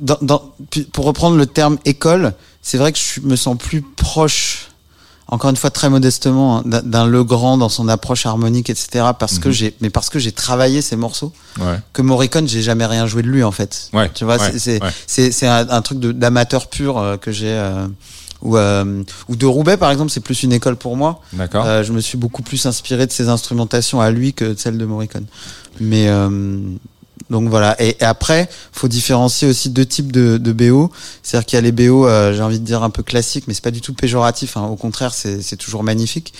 dans, 0.00 0.18
dans, 0.22 0.54
pour 0.92 1.04
reprendre 1.06 1.36
le 1.36 1.46
terme 1.46 1.78
école, 1.84 2.32
c'est 2.62 2.78
vrai 2.78 2.92
que 2.92 2.98
je 2.98 3.20
me 3.26 3.34
sens 3.34 3.56
plus 3.58 3.82
proche, 3.82 4.67
encore 5.30 5.50
une 5.50 5.56
fois 5.56 5.70
très 5.70 5.90
modestement, 5.90 6.58
hein, 6.58 6.62
d'un- 6.82 7.06
Legrand 7.06 7.58
dans 7.58 7.68
son 7.68 7.86
approche 7.88 8.24
harmonique, 8.26 8.70
etc. 8.70 9.06
Parce 9.18 9.38
que 9.38 9.48
Mhm. 9.48 9.54
j'ai, 9.54 9.74
mais 9.80 9.90
parce 9.90 10.08
que 10.10 10.18
j'ai 10.18 10.32
travaillé 10.32 10.80
ces 10.82 10.96
morceaux. 10.96 11.32
Ouais. 11.60 11.78
Que 11.92 12.02
Morricone, 12.02 12.48
j'ai 12.48 12.62
jamais 12.62 12.86
rien 12.86 13.06
joué 13.06 13.22
de 13.22 13.28
lui 13.28 13.42
en 13.44 13.52
fait. 13.52 13.90
Ouais, 13.92 14.10
Tu 14.14 14.24
vois, 14.24 14.38
ouais, 14.38 14.52
c'est 15.06 15.30
c'est 15.32 15.46
un, 15.46 15.68
un 15.68 15.82
truc 15.82 15.98
d'amateur 16.00 16.68
pur 16.68 16.98
euh, 16.98 17.16
que 17.16 17.30
j'ai. 17.30 17.52
euh, 17.52 17.86
ou, 18.40 18.56
euh, 18.56 19.02
ou 19.28 19.34
de 19.34 19.46
Roubaix 19.46 19.76
par 19.76 19.90
exemple, 19.90 20.10
c'est 20.12 20.20
plus 20.20 20.44
une 20.44 20.52
école 20.52 20.76
pour 20.76 20.96
moi. 20.96 21.20
D'accord. 21.32 21.64
Euh, 21.66 21.82
je 21.82 21.92
me 21.92 22.00
suis 22.00 22.16
beaucoup 22.16 22.42
plus 22.42 22.64
inspiré 22.66 23.04
de 23.06 23.10
ses 23.12 23.28
instrumentations 23.28 24.00
à 24.00 24.10
lui 24.12 24.32
que 24.32 24.44
de 24.54 24.58
celles 24.58 24.78
de 24.78 24.84
Morricone. 24.84 25.26
Mais 25.80 26.06
euh, 26.08 26.60
donc 27.30 27.48
voilà. 27.48 27.76
Et, 27.82 27.96
après, 28.00 28.48
faut 28.72 28.88
différencier 28.88 29.48
aussi 29.48 29.70
deux 29.70 29.84
types 29.86 30.12
de, 30.12 30.38
de 30.38 30.52
BO. 30.52 30.90
C'est-à-dire 31.22 31.46
qu'il 31.46 31.56
y 31.56 31.58
a 31.58 31.62
les 31.62 31.72
BO, 31.72 32.06
euh, 32.06 32.32
j'ai 32.34 32.42
envie 32.42 32.58
de 32.58 32.64
dire 32.64 32.82
un 32.82 32.90
peu 32.90 33.02
classiques, 33.02 33.44
mais 33.48 33.54
c'est 33.54 33.64
pas 33.64 33.70
du 33.70 33.80
tout 33.80 33.94
péjoratif. 33.94 34.56
hein. 34.56 34.66
Au 34.66 34.76
contraire, 34.76 35.12
c'est 35.12 35.56
toujours 35.56 35.82
magnifique. 35.82 36.32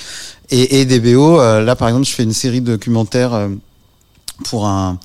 Et, 0.51 0.81
et 0.81 0.85
des 0.85 1.01
BO, 1.01 1.41
euh, 1.41 1.61
là 1.63 1.77
par 1.77 1.89
exemple, 1.89 2.07
je 2.07 2.13
fais 2.13 2.23
une 2.23 2.33
série 2.33 2.61
de 2.61 2.73
documentaires 2.73 3.35
euh, 3.35 3.49
pour 4.45 4.67
un 4.67 4.99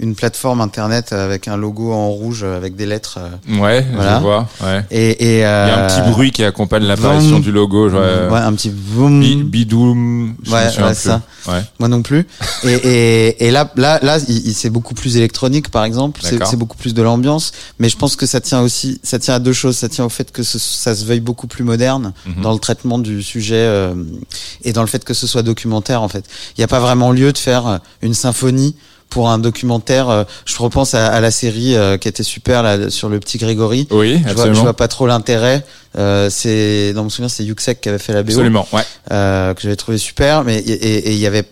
une 0.00 0.14
plateforme 0.14 0.60
internet 0.60 1.12
avec 1.12 1.48
un 1.48 1.56
logo 1.56 1.92
en 1.92 2.08
rouge 2.10 2.42
euh, 2.44 2.56
avec 2.56 2.76
des 2.76 2.86
lettres. 2.86 3.18
euh, 3.18 3.58
ouais, 3.60 3.84
voilà. 3.94 4.18
je 4.18 4.22
vois. 4.22 4.48
Ouais. 4.62 4.84
et, 4.90 5.10
et 5.10 5.34
Il 5.38 5.40
y 5.40 5.44
a 5.44 5.78
un 5.78 5.78
euh, 5.80 5.88
petit 5.88 6.10
bruit 6.10 6.30
qui 6.30 6.44
accompagne 6.44 6.84
l'apparition 6.84 7.40
du 7.40 7.50
logo. 7.50 7.88
Ouais. 7.90 8.28
Ouais, 8.30 8.38
un 8.38 8.52
petit 8.54 8.70
vroom. 8.70 9.20
Bi- 9.20 9.42
Bidoum. 9.42 10.34
je 10.44 10.50
Ouais, 10.52 10.94
ça. 10.94 11.22
Ouais. 11.48 11.62
Moi 11.80 11.88
non 11.88 12.02
plus. 12.02 12.26
Et, 12.64 12.72
et, 12.74 13.46
et 13.46 13.50
là, 13.50 13.70
là, 13.76 13.98
là, 14.02 14.18
il, 14.28 14.46
il- 14.48 14.54
c'est 14.54 14.70
beaucoup 14.70 14.94
plus 14.94 15.16
électronique, 15.16 15.70
par 15.70 15.84
exemple. 15.84 16.20
C'est 16.22 16.56
beaucoup 16.56 16.76
plus 16.76 16.94
de 16.94 17.02
l'ambiance. 17.02 17.52
Mais 17.78 17.88
je 17.88 17.96
pense 17.96 18.14
que 18.16 18.26
ça 18.26 18.40
tient 18.40 18.60
aussi, 18.60 19.00
ça 19.02 19.18
tient 19.18 19.34
à 19.34 19.38
deux 19.40 19.52
choses. 19.52 19.76
Ça 19.76 19.88
tient 19.88 20.04
au 20.04 20.08
fait 20.10 20.30
que 20.30 20.42
ce- 20.42 20.58
ça 20.58 20.94
se 20.94 21.04
veuille 21.04 21.20
beaucoup 21.20 21.46
plus 21.48 21.64
moderne 21.64 22.12
Mhm. 22.26 22.42
dans 22.42 22.52
le 22.52 22.58
traitement 22.60 22.98
du 22.98 23.22
sujet 23.22 23.56
euh, 23.56 23.94
et 24.62 24.72
dans 24.72 24.82
le 24.82 24.86
fait 24.88 25.04
que 25.04 25.14
ce 25.14 25.26
soit 25.26 25.42
documentaire. 25.42 26.02
En 26.02 26.08
fait, 26.08 26.24
il 26.56 26.60
n'y 26.60 26.64
a 26.64 26.68
pas 26.68 26.80
vraiment 26.80 27.10
lieu 27.10 27.32
de 27.32 27.38
faire 27.38 27.80
une 28.02 28.14
symphonie 28.14 28.76
pour 29.10 29.30
un 29.30 29.38
documentaire. 29.38 30.08
euh, 30.10 30.24
je 30.44 30.56
repense 30.58 30.94
à, 30.94 31.06
à 31.06 31.20
la 31.20 31.30
série 31.30 31.74
euh, 31.76 31.96
qui 31.98 32.08
était 32.08 32.22
super 32.22 32.62
là, 32.62 32.90
sur 32.90 33.08
le 33.08 33.18
petit 33.20 33.38
Grégory. 33.38 33.86
Oui, 33.90 34.14
Je 34.14 34.18
vois, 34.22 34.22
je 34.26 34.30
absolument. 34.32 34.62
vois 34.62 34.74
pas 34.74 34.88
trop 34.88 35.06
l'intérêt. 35.06 35.64
Euh, 35.96 36.28
c'est 36.30 36.92
dans 36.92 37.04
mon 37.04 37.08
souvenir, 37.08 37.30
c'est 37.30 37.44
Yuxek 37.44 37.80
qui 37.80 37.88
avait 37.88 37.98
fait 37.98 38.12
la 38.12 38.22
BO, 38.22 38.32
Absolument, 38.32 38.66
ouais. 38.72 38.82
euh, 39.10 39.54
que 39.54 39.62
j'avais 39.62 39.76
trouvé 39.76 39.96
super. 39.98 40.44
Mais 40.44 40.58
et- 40.58 40.72
et 40.72 41.08
et 41.08 41.12
il 41.12 41.18
y 41.18 41.26
avait, 41.26 41.44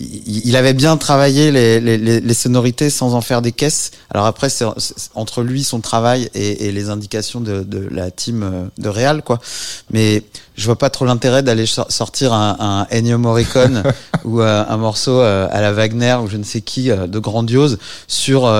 il 0.00 0.56
avait 0.56 0.72
bien 0.72 0.96
travaillé 0.96 1.52
les, 1.52 1.78
les, 1.80 1.98
les, 1.98 2.34
sonorités 2.34 2.90
sans 2.90 3.14
en 3.14 3.20
faire 3.20 3.42
des 3.42 3.52
caisses. 3.52 3.92
Alors 4.10 4.26
après, 4.26 4.48
c'est 4.48 4.64
entre 5.14 5.42
lui, 5.42 5.62
son 5.62 5.80
travail 5.80 6.28
et, 6.34 6.66
et 6.66 6.72
les 6.72 6.88
indications 6.90 7.40
de, 7.40 7.62
de 7.62 7.86
la 7.92 8.10
team 8.10 8.42
euh, 8.42 8.64
de 8.78 8.88
Real, 8.88 9.22
quoi. 9.22 9.38
Mais 9.92 10.24
je 10.56 10.64
vois 10.64 10.78
pas 10.78 10.90
trop 10.90 11.04
l'intérêt 11.04 11.42
d'aller 11.44 11.66
sor- 11.66 11.90
sortir 11.92 12.32
un, 12.32 12.56
un 12.58 12.86
Ennio 12.96 13.18
Morricone 13.18 13.84
ou 14.24 14.40
euh, 14.40 14.64
un 14.68 14.76
morceau 14.78 15.20
à 15.20 15.60
la 15.60 15.72
Wagner 15.72 16.16
ou 16.24 16.28
je 16.28 16.38
ne 16.38 16.44
sais 16.44 16.60
qui 16.62 16.88
de 16.88 17.18
grandiose 17.18 17.78
sur. 18.08 18.52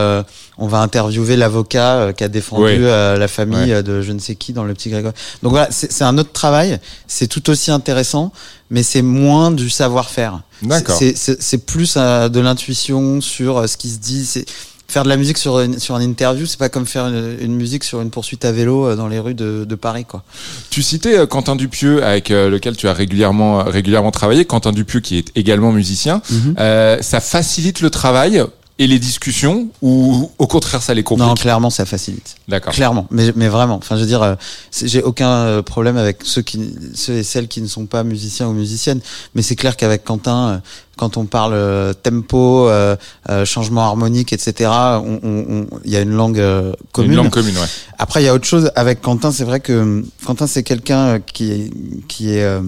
On 0.59 0.67
va 0.69 0.79
interviewer 0.81 1.37
l'avocat 1.37 1.95
euh, 1.97 2.13
qui 2.13 2.23
a 2.25 2.29
défendu 2.29 2.65
Oui. 2.65 2.77
euh, 2.81 3.17
la 3.17 3.29
famille 3.29 3.59
Ouais. 3.71 3.73
euh, 3.73 3.83
de 3.83 4.03
je 4.03 4.13
ne 4.13 4.19
sais 4.19 4.35
qui 4.37 4.53
dans 4.53 4.65
le 4.65 4.75
petit 4.75 4.91
Grégoire. 4.91 5.15
Donc 5.43 5.51
voilà, 5.53 5.69
c'est 5.71 5.91
c'est 5.93 6.05
un 6.05 6.17
autre 6.19 6.33
travail. 6.33 6.79
C'est 7.09 7.27
tout 7.27 7.51
aussi 7.51 7.71
intéressant, 7.71 8.33
mais 8.71 8.83
c'est 8.83 9.03
moins 9.03 9.51
du 9.51 9.69
savoir-faire. 9.71 10.41
D'accord. 10.63 10.97
C'est- 10.97 11.17
C'est 11.17 11.43
c'est 11.43 11.59
plus 11.59 11.95
euh, 11.97 12.29
de 12.29 12.41
l'intuition 12.41 13.21
sur 13.21 13.59
euh, 13.59 13.67
ce 13.67 13.77
qui 13.77 13.91
se 13.91 13.99
dit. 13.99 14.25
C'est 14.25 14.47
faire 14.87 15.03
de 15.03 15.09
la 15.09 15.17
musique 15.17 15.39
sur 15.39 15.59
une, 15.61 15.79
sur 15.81 15.97
une 15.97 16.03
interview, 16.03 16.47
c'est 16.47 16.59
pas 16.59 16.69
comme 16.69 16.87
faire 16.87 17.07
une, 17.07 17.37
une 17.41 17.57
musique 17.57 17.83
sur 17.83 18.01
une 18.03 18.11
poursuite 18.11 18.45
à 18.45 18.53
vélo 18.53 18.95
dans 18.95 19.09
les 19.09 19.19
rues 19.19 19.35
de, 19.35 19.65
de 19.65 19.75
Paris, 19.75 20.05
quoi. 20.05 20.23
Tu 20.71 20.83
citais 20.83 21.19
euh, 21.19 21.27
Quentin 21.27 21.57
Dupieux, 21.57 22.05
avec 22.05 22.31
euh, 22.31 22.49
lequel 22.51 22.77
tu 22.77 22.87
as 22.87 22.93
régulièrement, 22.93 23.65
régulièrement 23.65 24.13
travaillé. 24.13 24.45
Quentin 24.45 24.71
Dupieux, 24.73 25.01
qui 25.01 25.17
est 25.19 25.33
également 25.35 25.73
musicien. 25.73 26.21
Mhm. 26.31 26.55
Euh, 26.61 26.99
ça 27.01 27.21
facilite 27.21 27.81
le 27.81 27.91
travail 27.91 28.45
et 28.81 28.89
les 28.89 28.99
discussions, 28.99 29.69
ou 29.83 30.33
au 30.37 30.47
contraire, 30.49 30.83
ça 30.83 30.95
les 30.95 31.05
complique 31.05 31.29
Non, 31.29 31.35
clairement, 31.35 31.71
ça 31.71 31.87
facilite. 31.87 32.35
D'accord. 32.49 32.73
Clairement, 32.73 33.07
mais, 33.13 33.33
mais 33.37 33.47
vraiment. 33.47 33.77
Enfin, 33.77 33.95
je 33.95 34.01
veux 34.01 34.07
dire, 34.07 34.23
euh, 34.23 34.35
j'ai 34.83 35.01
aucun 35.01 35.29
euh, 35.31 35.63
problème 35.63 35.97
avec 35.97 36.23
ceux 36.25 36.43
qui, 36.43 36.75
ceux 36.93 37.15
et 37.19 37.23
celles 37.23 37.47
qui 37.47 37.63
ne 37.63 37.69
sont 37.69 37.87
pas 37.87 38.03
musiciens 38.03 38.49
ou 38.49 38.53
musiciennes. 38.53 39.01
Mais 39.37 39.43
c'est 39.43 39.55
clair 39.55 39.77
qu'avec 39.77 40.03
Quentin, 40.03 40.49
euh, 40.49 40.59
quand 40.97 41.17
on 41.17 41.25
parle 41.25 41.53
euh, 41.55 41.93
tempo, 41.93 42.69
euh, 42.69 42.97
euh, 43.31 43.45
changement 43.45 43.83
harmonique, 43.83 44.33
etc., 44.33 44.69
on- 44.73 45.21
on- 45.23 45.45
on- 45.49 45.67
il 45.85 45.93
y 45.93 45.97
a 45.97 46.01
une 46.01 46.11
langue 46.11 46.43
commune. 46.91 47.13
Une 47.13 47.17
langue 47.19 47.31
commune, 47.31 47.57
ouais. 47.57 47.67
Après, 47.99 48.23
il 48.23 48.27
y 48.27 48.29
a 48.29 48.35
autre 48.35 48.45
chose 48.47 48.73
avec 48.75 49.01
Quentin. 49.01 49.31
C'est 49.31 49.45
vrai 49.45 49.61
que 49.61 50.05
Quentin, 50.27 50.49
c'est 50.49 50.65
quelqu'un 50.65 51.21
qui 51.21 51.53
est, 51.53 51.71
qui 52.09 52.31
est, 52.35 52.43
euh, 52.43 52.61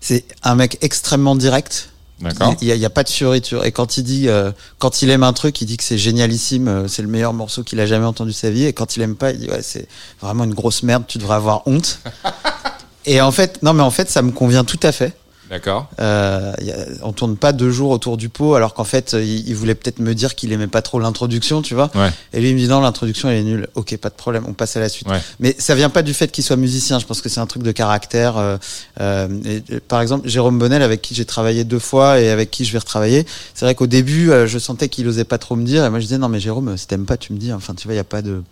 c'est 0.00 0.24
un 0.42 0.54
mec 0.56 0.78
extrêmement 0.80 1.36
direct. 1.36 1.90
D'accord. 2.20 2.54
Il 2.60 2.66
y, 2.66 2.84
a, 2.84 2.86
a 2.86 2.90
pas 2.90 3.04
de 3.04 3.08
fioriture. 3.08 3.64
Et 3.64 3.70
quand 3.70 3.96
il 3.96 4.02
dit, 4.02 4.28
euh, 4.28 4.50
quand 4.78 5.02
il 5.02 5.10
aime 5.10 5.22
un 5.22 5.32
truc, 5.32 5.60
il 5.60 5.66
dit 5.66 5.76
que 5.76 5.84
c'est 5.84 5.98
génialissime, 5.98 6.66
euh, 6.66 6.88
c'est 6.88 7.02
le 7.02 7.08
meilleur 7.08 7.32
morceau 7.32 7.62
qu'il 7.62 7.78
a 7.78 7.86
jamais 7.86 8.06
entendu 8.06 8.32
de 8.32 8.36
sa 8.36 8.50
vie. 8.50 8.64
Et 8.64 8.72
quand 8.72 8.96
il 8.96 9.02
aime 9.02 9.14
pas, 9.14 9.30
il 9.30 9.38
dit 9.38 9.48
ouais, 9.48 9.62
c'est 9.62 9.86
vraiment 10.20 10.44
une 10.44 10.54
grosse 10.54 10.82
merde. 10.82 11.04
Tu 11.06 11.18
devrais 11.18 11.36
avoir 11.36 11.66
honte. 11.66 12.00
et 13.06 13.20
en 13.20 13.30
fait, 13.30 13.62
non, 13.62 13.72
mais 13.72 13.82
en 13.82 13.90
fait, 13.90 14.10
ça 14.10 14.22
me 14.22 14.32
convient 14.32 14.64
tout 14.64 14.80
à 14.82 14.90
fait. 14.90 15.14
D'accord. 15.50 15.88
Euh, 16.00 16.52
on 17.02 17.12
tourne 17.12 17.36
pas 17.36 17.52
deux 17.52 17.70
jours 17.70 17.90
autour 17.90 18.16
du 18.16 18.28
pot, 18.28 18.54
alors 18.54 18.74
qu'en 18.74 18.84
fait, 18.84 19.14
il, 19.14 19.48
il 19.48 19.54
voulait 19.54 19.74
peut-être 19.74 19.98
me 19.98 20.14
dire 20.14 20.34
qu'il 20.34 20.52
aimait 20.52 20.66
pas 20.66 20.82
trop 20.82 20.98
l'introduction, 21.00 21.62
tu 21.62 21.74
vois. 21.74 21.90
Ouais. 21.94 22.10
Et 22.32 22.40
lui, 22.40 22.50
il 22.50 22.54
me 22.54 22.58
dit 22.60 22.68
non, 22.68 22.80
l'introduction, 22.80 23.28
elle 23.30 23.38
est 23.38 23.42
nulle. 23.44 23.68
Ok, 23.74 23.96
pas 23.96 24.10
de 24.10 24.14
problème, 24.14 24.44
on 24.46 24.52
passe 24.52 24.76
à 24.76 24.80
la 24.80 24.88
suite. 24.88 25.08
Ouais. 25.08 25.20
Mais 25.40 25.56
ça 25.58 25.74
vient 25.74 25.88
pas 25.88 26.02
du 26.02 26.12
fait 26.12 26.30
qu'il 26.30 26.44
soit 26.44 26.56
musicien. 26.56 26.98
Je 26.98 27.06
pense 27.06 27.22
que 27.22 27.28
c'est 27.28 27.40
un 27.40 27.46
truc 27.46 27.62
de 27.62 27.72
caractère. 27.72 28.36
euh, 28.36 28.56
euh, 29.00 29.28
et, 29.44 29.62
et, 29.74 29.80
par 29.80 30.00
exemple, 30.02 30.28
Jérôme 30.28 30.58
Bonnel, 30.58 30.82
avec 30.82 31.00
qui 31.00 31.14
j'ai 31.14 31.24
travaillé 31.24 31.64
deux 31.64 31.78
fois 31.78 32.20
et 32.20 32.28
avec 32.30 32.50
qui 32.50 32.64
je 32.66 32.72
vais 32.72 32.78
retravailler, 32.78 33.26
c'est 33.54 33.64
vrai 33.64 33.74
qu'au 33.74 33.86
début, 33.86 34.30
euh, 34.30 34.46
je 34.46 34.58
sentais 34.58 34.88
qu'il 34.88 35.08
osait 35.08 35.24
pas 35.24 35.38
trop 35.38 35.56
me 35.56 35.64
dire. 35.64 35.82
Et 35.84 35.90
moi, 35.90 35.98
je 35.98 36.04
disais 36.04 36.18
non, 36.18 36.28
mais 36.28 36.40
Jérôme, 36.40 36.76
si 36.76 36.86
t'aimes 36.86 37.06
pas, 37.06 37.16
tu 37.16 37.32
me 37.32 37.38
dis. 37.38 37.52
Enfin, 37.54 37.74
tu 37.74 37.86
vois, 37.86 37.94
il 37.94 37.98
y 37.98 38.00
a 38.00 38.04
pas 38.04 38.20
de, 38.20 38.42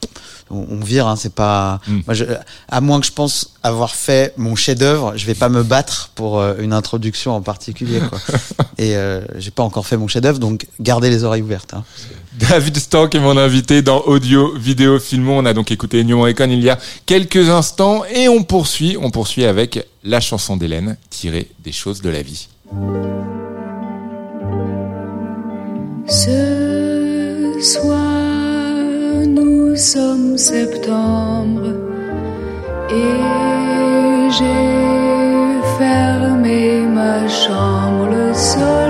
on, 0.51 0.67
on 0.71 0.81
vire. 0.81 1.07
Hein, 1.07 1.17
c'est 1.17 1.35
pas. 1.35 1.81
Mm. 1.87 2.01
Moi, 2.07 2.15
je, 2.15 2.25
à 2.69 2.81
moins 2.81 3.01
que 3.01 3.07
je 3.07 3.13
pense 3.13 3.53
avoir 3.63 3.95
fait 3.95 4.33
mon 4.39 4.57
chef-d'œuvre, 4.57 5.13
je 5.17 5.27
vais 5.27 5.35
pas 5.35 5.49
me 5.51 5.63
battre 5.63 6.11
pour 6.15 6.41
euh, 6.41 6.55
une 6.59 6.73
introduction 6.73 6.86
en 7.27 7.41
particulier. 7.41 8.01
Quoi. 8.09 8.19
et 8.79 8.97
euh, 8.97 9.21
j'ai 9.39 9.51
pas 9.51 9.63
encore 9.63 9.87
fait 9.87 9.97
mon 9.97 10.09
chef-d'œuvre, 10.09 10.39
donc 10.39 10.67
gardez 10.81 11.11
les 11.11 11.25
oreilles 11.25 11.43
ouvertes. 11.43 11.75
Hein. 11.75 11.85
David 12.39 12.77
Stank 12.77 13.15
est 13.15 13.21
mon 13.21 13.37
invité 13.37 13.83
dans 13.83 14.01
Audio, 14.01 14.55
Vidéo, 14.55 14.99
Filmo. 14.99 15.33
On 15.33 15.47
a 15.47 15.55
donc 15.55 15.71
écouté 15.71 16.01
Ennio 16.01 16.19
Morricone 16.19 16.51
il 16.51 16.63
y 16.63 16.71
a 16.71 16.79
quelques 17.07 17.49
instants 17.49 18.05
et 18.05 18.29
on 18.29 18.43
poursuit, 18.43 18.97
on 19.01 19.11
poursuit 19.11 19.45
avec 19.45 19.87
la 20.05 20.21
chanson 20.21 20.57
d'Hélène 20.57 20.97
tirée 21.11 21.49
des 21.65 21.73
choses 21.73 22.03
de 22.03 22.11
la 22.11 22.23
vie. 22.23 22.49
Ce 26.09 27.59
soir, 27.63 28.77
nous 29.27 29.77
sommes 29.77 30.37
septembre 30.37 31.75
et 32.91 34.31
j'ai 34.39 34.86
snow 38.57 38.86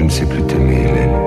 Je 0.00 0.04
ne 0.06 0.08
sais 0.08 0.24
plus 0.24 0.42
t'aimer, 0.44 0.86
Hélène. 0.88 1.19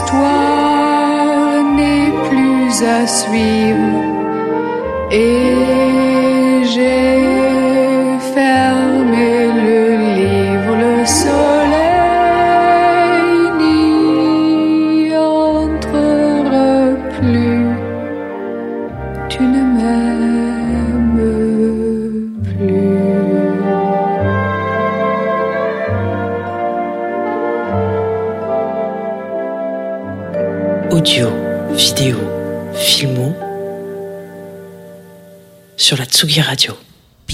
L'histoire 0.00 1.64
n'est 1.74 2.12
plus 2.28 2.84
à 2.84 3.04
suivre 3.04 4.04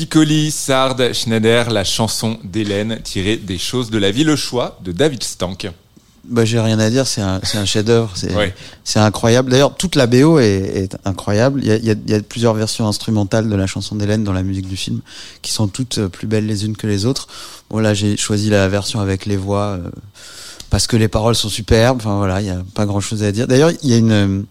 Piccoli, 0.09 0.51
Sard, 0.51 0.97
Schneider, 1.15 1.71
la 1.71 1.83
chanson 1.83 2.37
d'Hélène 2.45 3.01
tirée 3.03 3.39
des 3.39 3.57
choses 3.57 3.89
de 3.89 3.97
la 3.97 4.11
vie, 4.11 4.23
le 4.23 4.37
choix 4.37 4.79
de 4.85 4.93
David 4.93 5.23
Stank. 5.25 5.71
Bah, 6.29 6.45
j'ai 6.45 6.61
rien 6.61 6.79
à 6.79 6.91
dire, 6.91 7.07
c'est 7.07 7.23
un, 7.23 7.41
c'est 7.43 7.57
un 7.57 7.65
chef-d'œuvre, 7.65 8.11
c'est, 8.15 8.35
Ouais. 8.35 8.55
c'est 8.85 8.99
incroyable. 8.99 9.51
D'ailleurs, 9.51 9.75
toute 9.75 9.97
la 9.97 10.07
BO 10.07 10.39
est, 10.41 10.45
est 10.93 10.97
incroyable. 11.07 11.61
Il 11.63 11.69
y, 11.69 11.73
a, 11.73 11.77
il, 11.77 11.85
y 11.87 11.91
a, 11.91 11.95
il 11.95 12.11
y 12.11 12.15
a 12.15 12.21
plusieurs 12.21 12.53
versions 12.53 12.87
instrumentales 12.87 13.49
de 13.49 13.57
la 13.57 13.67
chanson 13.67 13.97
d'Hélène 13.97 14.25
dans 14.25 14.35
la 14.35 14.43
musique 14.43 14.69
du 14.69 14.77
film, 14.77 15.01
qui 15.41 15.53
sont 15.53 15.69
toutes 15.69 15.97
euh, 15.97 16.09
plus 16.11 16.27
belles 16.27 16.47
les 16.47 16.67
unes 16.67 16.77
que 16.77 16.87
les 16.87 17.07
autres. 17.07 17.27
Bon, 17.71 17.79
là, 17.79 17.95
j'ai 17.95 18.19
choisi 18.19 18.51
la 18.51 18.69
version 18.69 19.01
avec 19.01 19.25
les 19.25 19.39
voix, 19.39 19.79
euh, 19.79 19.89
parce 20.69 20.87
que 20.87 20.99
les 20.99 21.09
paroles 21.09 21.35
sont 21.35 21.49
superbes. 21.49 21.97
Enfin, 22.03 22.19
voilà, 22.19 22.43
il 22.43 22.47
y 22.47 22.51
a 22.51 22.63
pas 22.75 22.85
grand-chose 22.85 23.23
à 23.23 23.33
dire. 23.33 23.47
D'ailleurs, 23.49 23.71
il 23.83 23.89
y 23.91 23.95
a 23.95 23.97
une... 23.97 24.13
euh, 24.13 24.43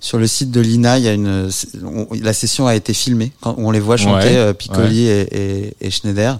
Sur 0.00 0.18
le 0.18 0.26
site 0.26 0.50
de 0.50 0.60
l'INA, 0.60 0.98
il 0.98 1.04
y 1.04 1.08
a 1.08 1.12
une, 1.12 1.50
on- 1.84 2.08
la 2.22 2.32
session 2.32 2.66
a 2.66 2.74
été 2.74 2.94
filmée 2.94 3.32
quand 3.40 3.54
on 3.58 3.70
les 3.70 3.80
voit 3.80 3.96
chanter 3.98 4.28
Ouais, 4.28 4.36
euh, 4.36 4.52
Piccoli 4.54 5.06
et, 5.06 5.20
et, 5.66 5.74
et 5.80 5.90
Schneider, 5.90 6.38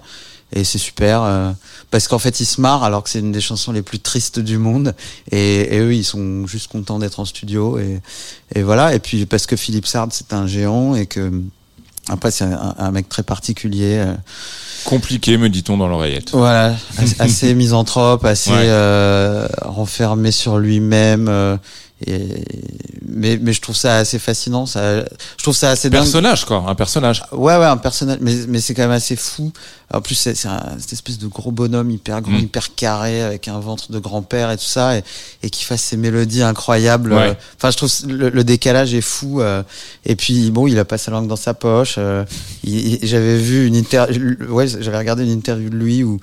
et 0.53 0.63
c'est 0.63 0.79
super 0.79 1.21
euh, 1.23 1.51
parce 1.91 2.07
qu'en 2.07 2.17
fait 2.19 2.39
ils 2.39 2.45
se 2.45 2.59
marrent 2.59 2.83
alors 2.83 3.03
que 3.03 3.09
c'est 3.11 3.19
une 3.19 3.31
des 3.31 3.39
chansons 3.39 3.71
les 3.71 3.83
plus 3.83 3.99
tristes 3.99 4.39
du 4.39 4.57
monde, 4.57 4.95
et, 5.31 5.75
et 5.75 5.79
eux 5.79 5.93
ils 5.93 6.03
sont 6.03 6.47
juste 6.47 6.71
contents 6.71 6.97
d'être 6.99 7.19
en 7.19 7.25
studio 7.25 7.77
et, 7.77 8.01
et 8.55 8.63
voilà. 8.63 8.95
Et 8.95 8.99
puis 8.99 9.25
parce 9.27 9.45
que 9.45 9.55
Philippe 9.55 9.85
Sard 9.85 10.07
c'est 10.11 10.33
un 10.33 10.47
géant 10.47 10.95
et 10.95 11.05
que 11.05 11.31
après 12.09 12.31
c'est 12.31 12.45
un, 12.45 12.73
un 12.79 12.91
mec 12.91 13.07
très 13.09 13.23
particulier. 13.23 13.97
euh, 13.99 14.15
Compliqué, 14.85 15.37
me 15.37 15.47
dit-on 15.49 15.77
dans 15.77 15.87
l'oreillette. 15.87 16.31
voilà, 16.31 16.75
assez, 16.97 17.15
assez 17.21 17.53
misanthrope, 17.53 18.25
assez 18.25 18.49
Ouais. 18.49 18.57
euh, 18.65 19.47
renfermé 19.61 20.31
sur 20.31 20.57
lui-même. 20.57 21.27
euh, 21.29 21.55
et, 22.07 22.43
mais, 23.07 23.37
mais 23.41 23.53
je 23.53 23.61
trouve 23.61 23.75
ça 23.75 23.97
assez 23.97 24.19
fascinant. 24.19 24.65
Ça, 24.65 24.99
je 25.37 25.43
trouve 25.43 25.55
ça 25.55 25.71
assez 25.71 25.89
dingue. 25.89 26.01
Personnage, 26.01 26.45
quoi, 26.45 26.63
un 26.67 26.75
personnage. 26.75 27.23
Ouais, 27.31 27.57
ouais, 27.57 27.65
un 27.65 27.77
personnage, 27.77 28.19
mais, 28.21 28.33
mais 28.47 28.61
c'est 28.61 28.73
quand 28.73 28.83
même 28.83 28.91
assez 28.91 29.15
fou. 29.15 29.51
En 29.93 29.99
plus, 30.01 30.15
c'est 30.15 30.35
c'est 30.35 30.47
un- 30.47 30.77
cette 30.79 30.93
espèce 30.93 31.17
de 31.19 31.27
gros 31.27 31.51
bonhomme 31.51 31.91
hyper 31.91 32.21
grand, 32.21 32.31
Mm. 32.37 32.39
hyper 32.43 32.75
carré, 32.75 33.21
avec 33.21 33.47
un 33.49 33.59
ventre 33.59 33.91
de 33.91 33.99
grand-père 33.99 34.49
et 34.51 34.57
tout 34.57 34.63
ça, 34.63 34.97
et, 34.97 35.03
et 35.43 35.49
qui 35.49 35.65
fasse 35.65 35.81
ces 35.81 35.97
mélodies 35.97 36.43
incroyables. 36.43 37.11
Ouais. 37.13 37.37
Enfin, 37.57 37.71
je 37.71 37.77
trouve 37.77 37.91
le, 38.07 38.29
le 38.29 38.43
décalage 38.45 38.93
est 38.93 39.01
fou. 39.01 39.41
euh, 39.41 39.63
et 40.05 40.15
puis, 40.15 40.49
bon, 40.51 40.67
il 40.67 40.79
a 40.79 40.85
pas 40.85 40.97
sa 40.97 41.11
langue 41.11 41.27
dans 41.27 41.35
sa 41.35 41.53
poche. 41.53 41.95
euh, 41.97 42.23
j'avais 42.63 43.37
vu 43.37 43.67
une 43.67 43.75
interview, 43.75 44.35
ouais, 44.49 44.67
j'avais 44.67 44.97
regardé 44.97 45.23
une 45.25 45.31
interview 45.31 45.69
de 45.69 45.75
lui 45.75 46.03
où 46.03 46.19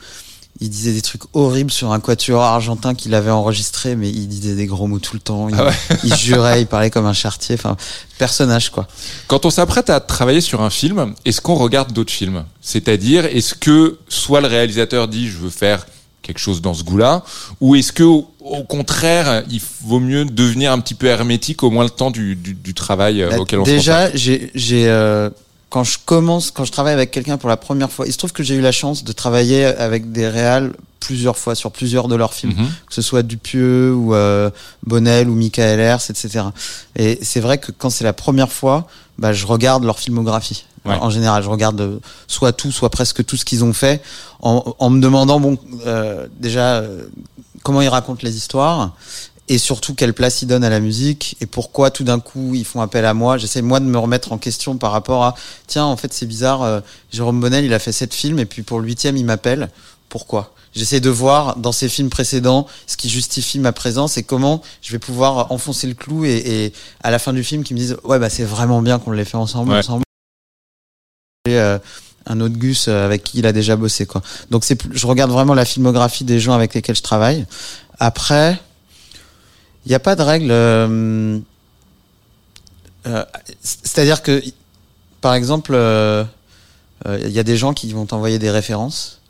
il 0.60 0.70
disait 0.70 0.92
des 0.92 1.02
trucs 1.02 1.22
horribles 1.34 1.70
sur 1.70 1.92
un 1.92 2.00
quatuor 2.00 2.42
argentin 2.42 2.94
qu'il 2.94 3.14
avait 3.14 3.30
enregistré, 3.30 3.94
mais 3.94 4.08
il 4.10 4.26
disait 4.26 4.54
des 4.54 4.66
gros 4.66 4.86
mots 4.86 4.98
tout 4.98 5.14
le 5.14 5.20
temps. 5.20 5.48
Il, 5.48 5.54
Ah 5.58 5.66
ouais. 5.66 5.72
il 6.04 6.14
jurait, 6.16 6.60
il 6.62 6.66
parlait 6.66 6.90
comme 6.90 7.06
un 7.06 7.12
chartier. 7.12 7.54
Enfin, 7.54 7.76
personnage, 8.18 8.70
quoi. 8.70 8.88
Quand 9.28 9.46
on 9.46 9.50
s'apprête 9.50 9.88
à 9.90 10.00
travailler 10.00 10.40
sur 10.40 10.62
un 10.62 10.70
film, 10.70 11.14
est-ce 11.24 11.40
qu'on 11.40 11.54
regarde 11.54 11.92
d'autres 11.92 12.12
films? 12.12 12.44
C'est-à-dire, 12.60 13.24
est-ce 13.26 13.54
que 13.54 13.98
soit 14.08 14.40
le 14.40 14.48
réalisateur 14.48 15.06
dit 15.08 15.28
je 15.28 15.38
veux 15.38 15.50
faire 15.50 15.86
quelque 16.22 16.38
chose 16.38 16.60
dans 16.60 16.74
ce 16.74 16.82
goût-là, 16.82 17.22
ou 17.60 17.74
est-ce 17.74 17.92
que 17.92 18.02
au 18.02 18.64
contraire, 18.66 19.44
il 19.50 19.60
vaut 19.84 20.00
mieux 20.00 20.24
devenir 20.24 20.72
un 20.72 20.80
petit 20.80 20.94
peu 20.94 21.06
hermétique 21.06 21.62
au 21.62 21.70
moins 21.70 21.84
le 21.84 21.90
temps 21.90 22.10
du, 22.10 22.34
du, 22.36 22.54
du 22.54 22.74
travail 22.74 23.22
euh, 23.22 23.30
Bah, 23.30 23.40
auquel 23.40 23.60
on 23.60 23.64
se 23.64 23.70
déjà, 23.70 24.14
j'ai, 24.14 24.50
j'ai, 24.54 24.88
euh, 24.88 25.30
quand 25.70 25.84
je 25.84 25.98
commence, 26.04 26.50
quand 26.50 26.64
je 26.64 26.72
travaille 26.72 26.94
avec 26.94 27.10
quelqu'un 27.10 27.36
pour 27.36 27.48
la 27.48 27.56
première 27.58 27.90
fois, 27.90 28.06
il 28.06 28.12
se 28.12 28.18
trouve 28.18 28.32
que 28.32 28.42
j'ai 28.42 28.54
eu 28.54 28.60
la 28.60 28.72
chance 28.72 29.04
de 29.04 29.12
travailler 29.12 29.64
avec 29.66 30.12
des 30.12 30.26
réals 30.28 30.72
plusieurs 31.00 31.36
fois 31.36 31.54
sur 31.54 31.70
plusieurs 31.70 32.08
de 32.08 32.16
leurs 32.16 32.34
films, 32.34 32.54
Mhm. 32.56 32.66
que 32.88 32.94
ce 32.94 33.02
soit 33.02 33.22
Dupieux 33.22 33.94
ou 33.94 34.14
euh, 34.14 34.50
Bonnel 34.86 35.28
ou 35.28 35.34
Michael 35.34 35.78
Hers, 35.80 36.00
etc. 36.10 36.46
Et 36.96 37.18
c'est 37.22 37.40
vrai 37.40 37.58
que 37.58 37.70
quand 37.70 37.90
c'est 37.90 38.04
la 38.04 38.12
première 38.12 38.50
fois, 38.50 38.86
bah, 39.18 39.32
je 39.32 39.46
regarde 39.46 39.84
leur 39.84 39.98
filmographie. 39.98 40.64
Ouais. 40.84 40.94
En 41.00 41.10
général, 41.10 41.42
je 41.42 41.48
regarde 41.50 41.80
euh, 41.80 41.98
soit 42.28 42.52
tout, 42.52 42.72
soit 42.72 42.88
presque 42.90 43.24
tout 43.24 43.36
ce 43.36 43.44
qu'ils 43.44 43.62
ont 43.64 43.72
fait, 43.74 44.00
en, 44.40 44.74
en 44.78 44.90
me 44.90 45.00
demandant 45.00 45.38
bon, 45.38 45.58
euh, 45.86 46.26
déjà 46.38 46.76
euh, 46.78 47.02
comment 47.62 47.82
ils 47.82 47.88
racontent 47.88 48.20
les 48.22 48.36
histoires 48.36 48.92
et 49.48 49.58
surtout 49.58 49.94
quelle 49.94 50.14
place 50.14 50.42
ils 50.42 50.46
donnent 50.46 50.64
à 50.64 50.70
la 50.70 50.80
musique 50.80 51.36
et 51.40 51.46
pourquoi 51.46 51.90
tout 51.90 52.04
d'un 52.04 52.20
coup 52.20 52.54
ils 52.54 52.64
font 52.64 52.80
appel 52.80 53.04
à 53.04 53.14
moi. 53.14 53.38
J'essaie 53.38 53.62
moi 53.62 53.80
de 53.80 53.86
me 53.86 53.98
remettre 53.98 54.32
en 54.32 54.38
question 54.38 54.76
par 54.76 54.92
rapport 54.92 55.24
à 55.24 55.34
tiens 55.66 55.84
en 55.84 55.96
fait 55.96 56.12
c'est 56.12 56.26
bizarre, 56.26 56.62
euh, 56.62 56.80
Jérôme 57.10 57.40
Bonnel 57.40 57.64
il 57.64 57.72
a 57.72 57.78
fait 57.78 57.92
sept 57.92 58.14
films 58.14 58.38
et 58.38 58.46
puis 58.46 58.62
pour 58.62 58.80
le 58.80 58.86
huitième 58.86 59.16
il 59.16 59.24
m'appelle. 59.24 59.70
Pourquoi? 60.08 60.54
J'essaie 60.74 61.00
de 61.00 61.10
voir 61.10 61.56
dans 61.56 61.72
ses 61.72 61.88
films 61.88 62.10
précédents 62.10 62.66
ce 62.86 62.96
qui 62.96 63.08
justifie 63.08 63.58
ma 63.58 63.72
présence 63.72 64.16
et 64.18 64.22
comment 64.22 64.62
je 64.82 64.92
vais 64.92 64.98
pouvoir 64.98 65.50
enfoncer 65.50 65.86
le 65.86 65.94
clou 65.94 66.24
et, 66.24 66.36
et 66.36 66.72
à 67.02 67.10
la 67.10 67.18
fin 67.18 67.32
du 67.32 67.42
film 67.42 67.64
qu'ils 67.64 67.76
me 67.76 67.80
disent 67.80 67.96
ouais 68.04 68.18
bah 68.18 68.30
c'est 68.30 68.44
vraiment 68.44 68.82
bien 68.82 68.98
qu'on 68.98 69.12
l'ait 69.12 69.24
fait 69.24 69.36
ensemble. 69.36 69.72
Ouais. 69.72 69.78
ensemble. 69.78 70.04
Et, 71.48 71.58
euh, 71.58 71.78
un 72.26 72.40
autre 72.40 72.56
Gus 72.56 72.88
euh, 72.88 73.06
avec 73.06 73.24
qui 73.24 73.38
il 73.38 73.46
a 73.46 73.52
déjà 73.52 73.76
bossé 73.76 74.04
quoi. 74.04 74.20
Donc 74.50 74.64
c'est 74.64 74.78
je 74.92 75.06
regarde 75.06 75.30
vraiment 75.30 75.54
la 75.54 75.64
filmographie 75.64 76.24
des 76.24 76.40
gens 76.40 76.52
avec 76.52 76.74
lesquels 76.74 76.96
je 76.96 77.02
travaille. 77.02 77.46
Après, 77.98 78.60
il 79.88 79.92
n'y 79.92 79.94
a 79.94 80.00
pas 80.00 80.16
de 80.16 80.22
règle. 80.22 80.48
euh, 80.50 81.38
euh, 83.06 83.24
C'est-à-dire 83.62 84.22
que, 84.22 84.42
par 85.22 85.32
exemple, 85.34 85.72
euh, 85.74 86.24
euh, 87.06 87.18
il 87.24 87.30
y 87.32 87.38
a 87.38 87.42
des 87.42 87.56
gens 87.56 87.72
qui 87.72 87.90
vont 87.92 88.04
t'envoyer 88.04 88.38
des 88.38 88.50
références. 88.50 89.20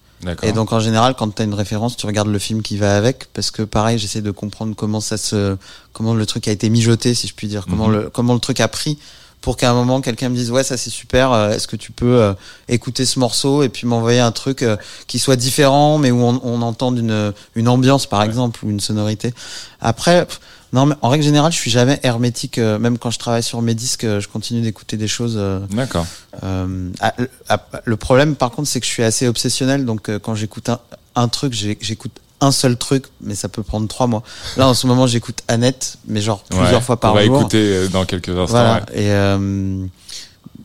Et 0.43 0.53
donc 0.53 0.73
en 0.73 0.81
général, 0.81 1.15
quand 1.17 1.33
tu 1.33 1.43
as 1.43 1.45
une 1.45 1.55
référence, 1.55 1.97
tu 1.97 2.05
regardes 2.07 2.27
le 2.27 2.41
film 2.41 2.61
qui 2.63 2.77
va 2.77 2.97
avec, 2.97 3.27
parce 3.35 3.53
que 3.53 3.63
pareil, 3.63 4.01
j'essaie 4.01 4.21
de 4.21 4.33
comprendre 4.33 4.75
comment 4.75 5.01
ça 5.01 5.17
se, 5.17 5.57
comment 5.93 6.13
le 6.13 6.27
truc 6.27 6.49
a 6.49 6.51
été 6.51 6.69
mijoté, 6.71 7.15
si 7.15 7.29
je 7.29 7.35
puis 7.35 7.47
dire, 7.47 7.67
comment 7.71 7.87
Mhm. 7.87 7.95
le, 7.95 8.11
comment 8.11 8.35
le 8.35 8.41
truc 8.41 8.59
a 8.59 8.67
pris, 8.67 8.99
pour 9.41 9.57
qu'à 9.57 9.71
un 9.71 9.75
moment 9.75 10.01
quelqu'un 10.01 10.29
me 10.29 10.35
dise 10.35 10.51
ouais 10.51 10.65
ça 10.65 10.77
c'est 10.77 10.91
super, 10.91 11.33
euh, 11.33 11.51
est-ce 11.53 11.67
que 11.69 11.77
tu 11.77 11.93
peux 11.93 12.21
euh, 12.21 12.33
écouter 12.69 13.07
ce 13.07 13.19
morceau 13.19 13.63
et 13.63 13.69
puis 13.69 13.87
m'envoyer 13.87 14.21
un 14.21 14.33
truc 14.33 14.63
euh, 14.63 14.77
qui 15.07 15.19
soit 15.19 15.37
différent, 15.37 15.99
mais 15.99 16.11
où 16.11 16.21
on, 16.23 16.41
on 16.43 16.61
entende 16.63 16.99
une, 16.99 17.33
une 17.55 17.69
ambiance 17.69 18.07
par 18.07 18.21
Ouais. 18.21 18.27
exemple 18.27 18.65
ou 18.65 18.71
une 18.71 18.81
sonorité. 18.81 19.33
Après, 19.81 20.27
pff, 20.27 20.41
non, 20.73 20.85
mais 20.87 20.95
en 21.01 21.09
règle 21.09 21.25
générale, 21.25 21.51
je 21.53 21.57
suis 21.57 21.71
jamais 21.71 21.99
hermétique, 22.03 22.59
même 22.59 22.99
quand 22.99 23.11
je 23.11 23.19
travaille 23.19 23.43
sur 23.43 23.63
mes 23.63 23.75
disques, 23.75 24.03
je 24.05 24.29
continue 24.29 24.61
d'écouter 24.61 24.99
des 24.99 25.09
choses. 25.09 25.41
D'accord. 25.71 26.05
le- 26.43 27.97
problème, 27.97 28.35
par 28.37 28.51
contre, 28.51 28.69
c'est 28.69 28.81
que 28.81 28.87
je 28.87 28.91
suis 28.91 29.03
assez 29.03 29.27
obsessionnel. 29.29 29.85
Donc, 29.87 30.11
quand 30.19 30.35
j'écoute 30.35 30.69
un, 30.69 30.79
un 31.15 31.29
truc, 31.29 31.53
j'écoute 31.53 32.13
un 32.41 32.53
seul 32.53 32.77
truc, 32.77 33.05
mais 33.21 33.35
ça 33.35 33.49
peut 33.49 33.63
prendre 33.63 33.89
trois 33.89 34.07
mois. 34.07 34.23
Là, 34.57 34.69
en 34.69 34.75
ce 34.75 34.87
moment, 34.87 35.07
j'écoute 35.07 35.41
Annette, 35.49 35.99
mais 36.07 36.21
genre 36.21 36.43
plusieurs 36.45 36.73
Ouais. 36.75 36.81
fois 36.81 36.99
par 37.01 37.13
On 37.13 37.17
va 37.17 37.25
jour. 37.25 37.41
écouter 37.41 37.59
euh, 37.59 37.89
dans 37.89 38.05
quelques 38.05 38.29
instants. 38.29 38.47
Voilà. 38.47 38.75
ouais. 38.75 38.81
Et 38.95 39.11
euh, 39.11 39.85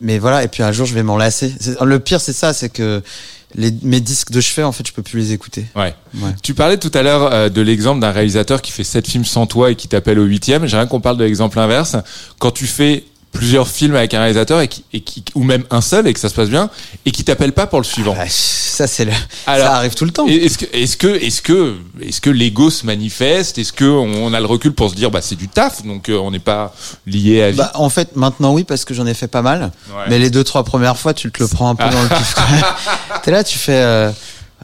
mais 0.00 0.18
voilà. 0.18 0.42
Et 0.44 0.48
puis 0.48 0.62
un 0.62 0.72
jour, 0.72 0.86
je 0.86 0.94
vais 0.94 1.02
m'en 1.02 1.16
lasser. 1.16 1.52
Le 1.82 1.98
pire, 2.00 2.20
c'est 2.20 2.32
ça, 2.32 2.52
c'est 2.52 2.68
que 2.68 3.02
les, 3.56 3.72
mes 3.82 4.00
disques 4.00 4.30
de 4.32 4.40
chevet, 4.40 4.64
en 4.64 4.72
fait, 4.72 4.86
je 4.86 4.92
peux 4.92 5.02
plus 5.02 5.18
les 5.20 5.32
écouter. 5.32 5.66
Ouais. 5.76 5.94
Ouais. 6.16 6.30
Tu 6.42 6.54
parlais 6.54 6.76
tout 6.76 6.90
à 6.94 7.02
l'heure 7.02 7.32
euh, 7.32 7.48
de 7.48 7.60
l'exemple 7.60 8.00
d'un 8.00 8.10
réalisateur 8.10 8.60
qui 8.62 8.72
fait 8.72 8.84
sept 8.84 9.06
films 9.08 9.24
sans 9.24 9.46
toi 9.46 9.70
et 9.70 9.76
qui 9.76 9.86
t'appelle 9.88 10.18
au 10.18 10.24
huitième. 10.24 10.66
J'aimerais 10.66 10.88
qu'on 10.88 11.00
parle 11.00 11.16
de 11.16 11.24
l'exemple 11.24 11.58
inverse. 11.58 11.96
Quand 12.38 12.50
tu 12.50 12.66
fais 12.66 13.04
plusieurs 13.34 13.68
films 13.68 13.96
avec 13.96 14.14
un 14.14 14.20
réalisateur 14.20 14.60
et 14.60 14.68
qui, 14.68 14.84
et 14.94 15.00
qui 15.00 15.22
ou 15.34 15.42
même 15.42 15.64
un 15.70 15.82
seul 15.82 16.06
et 16.06 16.14
que 16.14 16.20
ça 16.20 16.30
se 16.30 16.34
passe 16.34 16.48
bien 16.48 16.70
et 17.04 17.10
qui 17.10 17.24
t'appelle 17.24 17.52
pas 17.52 17.66
pour 17.66 17.80
le 17.80 17.84
suivant. 17.84 18.14
Ah, 18.18 18.24
ça, 18.28 18.86
c'est 18.86 19.04
le... 19.04 19.12
Alors, 19.46 19.66
ça 19.66 19.74
arrive 19.74 19.94
tout 19.94 20.04
le 20.04 20.10
temps. 20.10 20.26
Est-ce 20.26 20.56
que, 20.56 20.64
est-ce 20.72 20.96
que, 20.96 21.08
est-ce 21.08 21.42
que, 21.42 21.76
est-ce 22.00 22.20
que 22.20 22.30
l'ego 22.30 22.70
se 22.70 22.86
manifeste? 22.86 23.58
Est-ce 23.58 23.72
que 23.72 23.84
on 23.84 24.32
a 24.32 24.40
le 24.40 24.46
recul 24.46 24.72
pour 24.72 24.88
se 24.88 24.94
dire, 24.94 25.10
bah 25.10 25.20
c'est 25.20 25.34
du 25.34 25.48
taf, 25.48 25.84
donc 25.84 26.08
euh, 26.08 26.16
on 26.16 26.30
n'est 26.30 26.38
pas 26.38 26.74
lié 27.06 27.42
à 27.42 27.50
vie? 27.50 27.58
Bah, 27.58 27.72
en 27.74 27.90
fait, 27.90 28.16
maintenant, 28.16 28.54
oui, 28.54 28.64
parce 28.64 28.84
que 28.84 28.94
j'en 28.94 29.06
ai 29.06 29.14
fait 29.14 29.28
pas 29.28 29.42
mal. 29.42 29.72
Ouais. 29.90 30.04
Mais 30.08 30.18
les 30.18 30.30
deux, 30.30 30.44
trois 30.44 30.64
premières 30.64 30.96
fois, 30.96 31.12
tu 31.12 31.30
te 31.30 31.42
le 31.42 31.48
prends 31.48 31.68
un 31.68 31.74
peu 31.74 31.88
dans 31.88 32.02
le 32.02 32.08
pif. 32.08 32.34
T'es 33.22 33.30
là, 33.30 33.44
tu 33.44 33.58
fais. 33.58 33.82
Euh, 33.82 34.10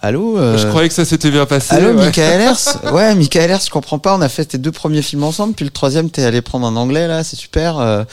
Allô 0.03 0.39
euh, 0.39 0.57
Je 0.57 0.67
croyais 0.67 0.89
que 0.89 0.95
ça 0.95 1.05
s'était 1.05 1.31
bien 1.31 1.47
passé. 1.47 1.75
Allô, 1.75 1.89
ouais. 1.89 2.07
Michael 2.07 2.41
Hers 2.41 2.59
Ouais, 2.93 3.15
Michael 3.15 3.51
Hers, 3.51 3.61
je 3.65 3.71
comprends 3.71 3.99
pas. 3.99 4.17
On 4.17 4.21
a 4.23 4.29
fait 4.29 4.45
tes 4.45 4.59
deux 4.59 4.73
premiers 4.73 5.03
films 5.03 5.25
ensemble, 5.25 5.55
puis 5.55 5.65
le 5.65 5.71
troisième, 5.71 6.11
t'es 6.11 6.25
allé 6.25 6.41
prendre 6.41 6.67
un 6.67 6.77
anglais, 6.77 7.07
là, 7.07 7.23
c'est 7.23 7.37
super. 7.37 7.79
euh. 7.79 8.05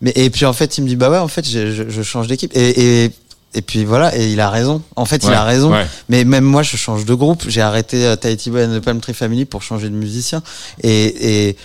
mais 0.00 0.12
Et 0.16 0.28
puis, 0.30 0.44
en 0.44 0.52
fait, 0.52 0.76
il 0.78 0.82
me 0.84 0.88
dit, 0.88 0.96
bah 0.96 1.10
ouais, 1.10 1.18
en 1.18 1.28
fait, 1.28 1.48
je, 1.48 1.72
je, 1.72 1.84
je 1.88 2.02
change 2.02 2.26
d'équipe. 2.26 2.50
Et, 2.56 3.04
et, 3.04 3.10
et 3.54 3.62
puis 3.62 3.84
voilà, 3.84 4.16
et 4.16 4.26
il 4.32 4.40
a 4.40 4.50
raison. 4.50 4.82
En 4.96 5.04
fait, 5.04 5.22
il 5.24 5.32
a 5.32 5.44
raison. 5.44 5.70
ouais. 5.72 5.86
Mais 6.08 6.24
même 6.24 6.44
moi, 6.44 6.62
je 6.62 6.76
change 6.76 7.04
de 7.04 7.14
groupe. 7.14 7.44
J'ai 7.48 7.62
arrêté 7.62 8.04
euh, 8.04 8.16
Tahiti 8.16 8.50
Boy 8.50 8.64
and 8.64 8.78
the 8.78 8.80
Palm 8.80 9.00
Tree 9.00 9.14
Family 9.14 9.44
pour 9.44 9.62
changer 9.62 9.88
de 9.88 9.94
musicien. 9.94 10.42
Et, 10.82 11.48
et 11.48 11.56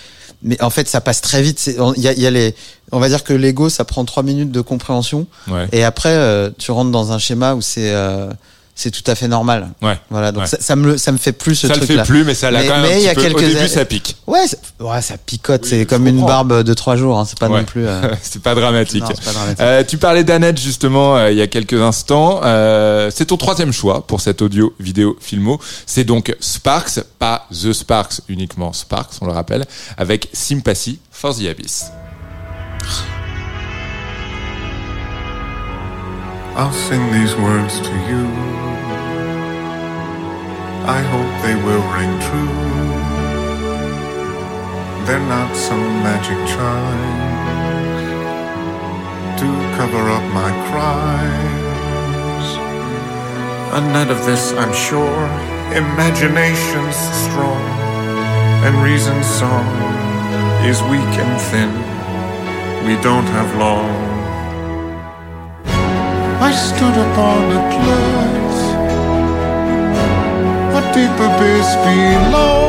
mais 0.44 0.60
en 0.62 0.70
fait, 0.70 0.88
ça 0.88 1.00
passe 1.00 1.20
très 1.20 1.42
vite. 1.42 1.70
Il 1.96 2.02
y 2.02 2.08
a, 2.08 2.12
y 2.14 2.26
a 2.26 2.30
les, 2.30 2.54
on 2.92 2.98
va 2.98 3.08
dire 3.08 3.22
que 3.24 3.32
l'ego, 3.32 3.68
ça 3.68 3.84
prend 3.84 4.04
trois 4.04 4.22
minutes 4.22 4.50
de 4.50 4.60
compréhension. 4.60 5.26
Ouais. 5.48 5.68
Et 5.72 5.84
après, 5.84 6.10
euh, 6.14 6.50
tu 6.58 6.70
rentres 6.72 6.90
dans 6.90 7.12
un 7.12 7.18
schéma 7.18 7.54
où 7.54 7.60
c'est, 7.60 7.92
euh, 7.92 8.28
c'est 8.74 8.90
tout 8.90 9.08
à 9.10 9.14
fait 9.14 9.28
normal. 9.28 9.68
Ouais. 9.82 9.98
Voilà, 10.10 10.32
donc 10.32 10.42
Ouais. 10.42 10.48
ça, 10.48 10.56
ça 10.60 10.76
me 10.76 10.86
le- 10.92 10.98
ça 10.98 11.12
me 11.12 11.18
fait 11.18 11.32
plus 11.32 11.54
ce 11.54 11.68
ça 11.68 11.74
le 11.74 11.80
truc 11.80 11.90
fait 11.90 11.96
là. 11.96 12.04
plus, 12.04 12.24
mais 12.24 12.34
ça 12.34 12.50
l'a 12.50 12.62
quand 12.64 12.70
même 12.78 12.82
mais 12.82 12.94
un 12.94 12.98
il 12.98 13.02
y 13.04 13.08
a 13.08 13.14
peu. 13.14 13.20
Au 13.20 13.24
quelques 13.24 13.40
début, 13.40 13.56
années- 13.58 13.68
ça 13.68 13.84
pique. 13.84 14.16
Ouais, 14.26 14.46
ça, 14.46 14.56
ouais, 14.80 15.02
ça 15.02 15.18
picote, 15.18 15.60
Oui, 15.64 15.68
c'est 15.70 15.86
comme 15.86 16.06
une 16.06 16.24
barbe 16.24 16.62
de 16.62 16.74
trois 16.74 16.96
jours, 16.96 17.18
hein, 17.18 17.24
c'est 17.28 17.38
pas 17.38 17.48
Ouais. 17.48 17.58
non 17.60 17.64
plus. 17.64 17.86
euh, 17.86 18.00
c'est 18.22 18.42
pas 18.42 18.54
dramatique. 18.54 19.02
Non, 19.02 19.08
c'est 19.14 19.24
pas 19.24 19.32
dramatique. 19.32 19.60
Euh, 19.60 19.84
tu 19.84 19.98
parlais 19.98 20.24
d'Annette 20.24 20.58
justement 20.58 21.16
euh, 21.16 21.30
il 21.30 21.36
y 21.38 21.42
a 21.42 21.46
quelques 21.48 21.80
instants. 21.80 22.40
C'est 23.10 23.26
ton 23.26 23.36
troisième 23.36 23.72
choix 23.72 24.06
pour 24.06 24.20
cet 24.20 24.40
audio, 24.42 24.72
vidéo, 24.80 25.16
filmo. 25.20 25.60
C'est 25.86 26.04
donc 26.04 26.34
Sparks, 26.40 27.00
pas 27.18 27.46
The 27.50 27.72
Sparks 27.72 28.20
uniquement, 28.28 28.72
Sparks, 28.72 29.12
on 29.20 29.26
le 29.26 29.32
rappelle, 29.32 29.64
avec 29.98 30.28
Sympathy 30.32 30.98
for 31.10 31.36
the 31.36 31.46
Abyss. 31.46 31.84
I'll 36.54 36.70
sing 36.70 37.10
these 37.10 37.34
words 37.34 37.80
to 37.80 37.94
you. 38.10 38.26
I 40.84 41.00
hope 41.12 41.32
they 41.40 41.56
will 41.56 41.84
ring 41.96 42.12
true. 42.28 42.56
They're 45.06 45.28
not 45.28 45.56
some 45.56 45.80
magic 46.04 46.36
chimes 46.52 48.02
to 49.40 49.48
cover 49.78 50.10
up 50.10 50.24
my 50.34 50.50
crimes. 50.68 52.48
And 53.72 53.86
none 53.94 54.10
of 54.10 54.26
this, 54.26 54.52
I'm 54.52 54.74
sure. 54.74 55.24
Imagination's 55.74 56.96
strong, 57.24 57.64
and 58.62 58.76
reason's 58.84 59.26
song 59.26 59.66
is 60.66 60.82
weak 60.82 61.14
and 61.16 61.40
thin. 61.48 61.72
We 62.86 63.00
don't 63.00 63.24
have 63.24 63.56
long. 63.56 64.11
Stood 66.52 66.96
upon 66.96 67.42
a 67.50 67.62
cliff, 67.72 68.56
a 70.78 70.82
deep 70.92 71.16
abyss 71.28 71.68
below. 71.86 72.60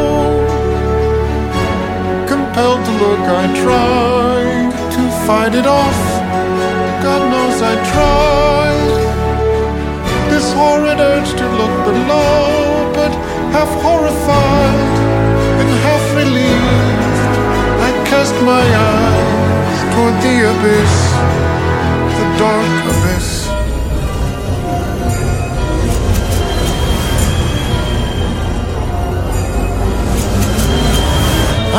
Compelled 2.27 2.85
to 2.85 2.91
look, 3.03 3.19
I 3.19 3.45
tried 3.63 4.71
to 4.95 5.01
fight 5.27 5.53
it 5.55 5.67
off. 5.67 6.01
God 7.03 7.21
knows 7.31 7.61
I 7.61 7.75
tried. 7.91 8.93
This 10.31 10.47
horrid 10.53 10.99
urge 10.99 11.31
to 11.31 11.45
look 11.59 11.75
below, 11.85 12.91
but 12.93 13.11
half 13.51 13.71
horrified 13.83 14.95
and 15.59 15.69
half 15.85 16.05
relieved, 16.15 17.27
I 17.87 17.91
cast 18.09 18.35
my 18.43 18.65
eyes 18.91 19.79
toward 19.93 20.15
the 20.23 20.35
abyss, 20.51 20.95
the 22.17 22.25
dark 22.39 22.83
abyss. 22.95 23.42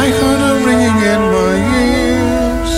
I 0.05 0.11
heard 0.21 0.43
a 0.51 0.55
ringing 0.69 0.99
in 1.15 1.23
my 1.33 1.55
ears. 1.89 2.73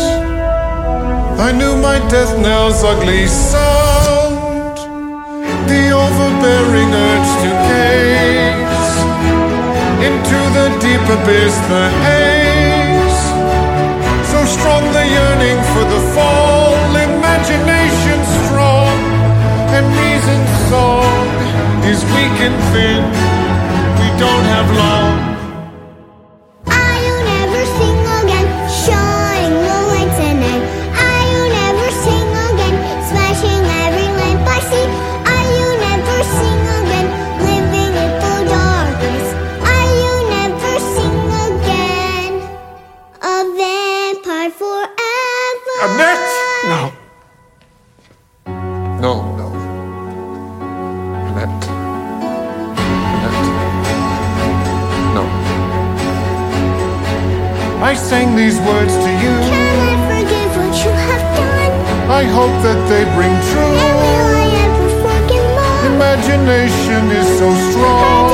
I 1.48 1.50
knew 1.58 1.74
my 1.74 1.98
death 2.06 2.38
knell's 2.38 2.84
ugly 2.84 3.26
sound. 3.26 4.76
The 5.66 5.82
overbearing 5.90 6.90
urge 7.06 7.30
to 7.42 7.50
gaze 7.66 8.90
into 10.06 10.38
the 10.54 10.66
deep 10.78 11.04
abyss, 11.18 11.54
the 11.66 11.84
haze. 12.06 13.22
So 14.30 14.38
strong 14.46 14.86
the 14.94 15.04
yearning 15.16 15.58
for 15.74 15.84
the 15.94 16.02
fall, 16.14 16.78
imagination 17.10 18.18
strong, 18.46 18.98
and 19.74 19.84
reason's 19.98 20.52
song 20.70 21.26
is 21.90 21.98
weak 22.14 22.38
and 22.46 22.58
thin. 22.70 23.02
We 23.98 24.08
don't 24.14 24.46
have 24.54 24.70
long. 24.78 25.35
hope 62.36 62.56
that 62.60 62.80
they 62.92 63.04
bring 63.16 63.32
true. 63.48 63.76
Imagination 65.88 67.02
is 67.20 67.28
so 67.40 67.48
strong. 67.68 68.28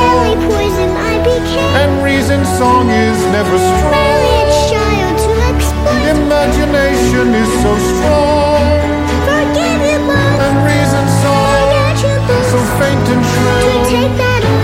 Poison, 0.51 0.91
and 1.81 1.91
reason 2.03 2.43
song 2.59 2.91
is 2.91 3.19
never 3.31 3.57
strong. 3.71 4.43
Imagination 6.17 7.27
is 7.43 7.51
so 7.63 7.73
strong. 7.91 8.63
And 10.45 10.57
reason 10.67 11.05
song 11.23 11.63
so 12.53 12.59
faint 12.79 13.07
and 13.15 13.25
shrill. 13.31 14.03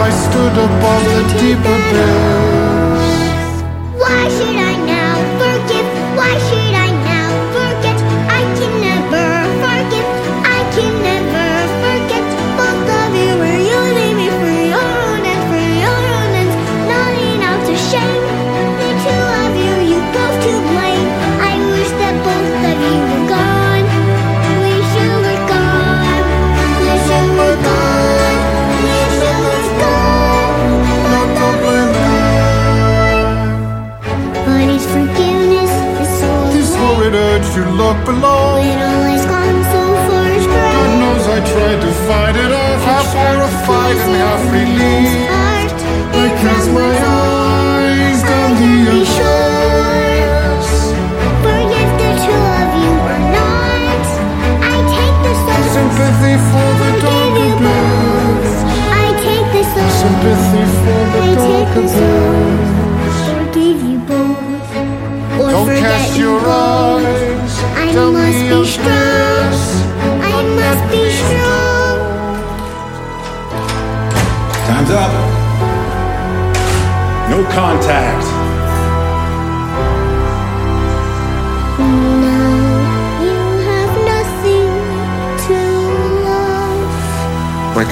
I 0.06 0.10
stood 0.24 0.54
above 0.66 1.04
the 1.14 1.22
deep 1.38 1.62
abyss. 1.74 2.47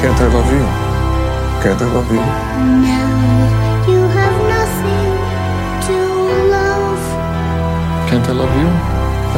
Can't 0.01 0.21
I 0.21 0.29
love 0.37 0.51
you? 0.53 0.65
Can't 1.63 1.81
I 1.81 1.89
love 1.93 2.11
you? 2.11 2.25
Now 2.91 3.89
you 3.89 4.01
have 4.19 4.37
nothing 4.57 5.11
to 5.87 5.97
love. 6.57 7.03
Can't 8.09 8.29
I 8.29 8.33
love 8.33 8.55
you, 8.61 8.69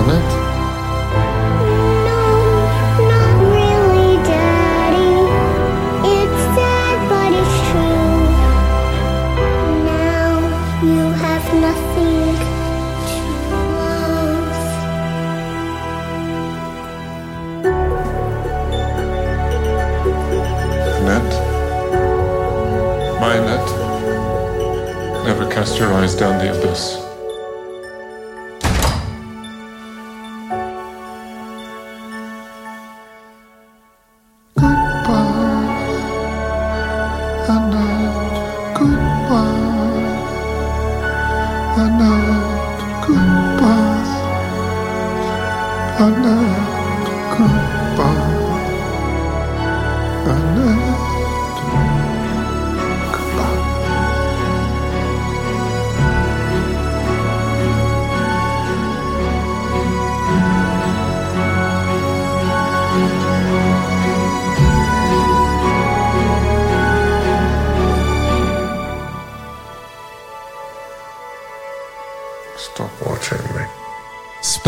Annette? 0.02 0.38
Cast 25.58 25.76
your 25.76 25.92
eyes 25.92 26.14
down 26.14 26.38
the 26.38 26.56
abyss. 26.56 27.07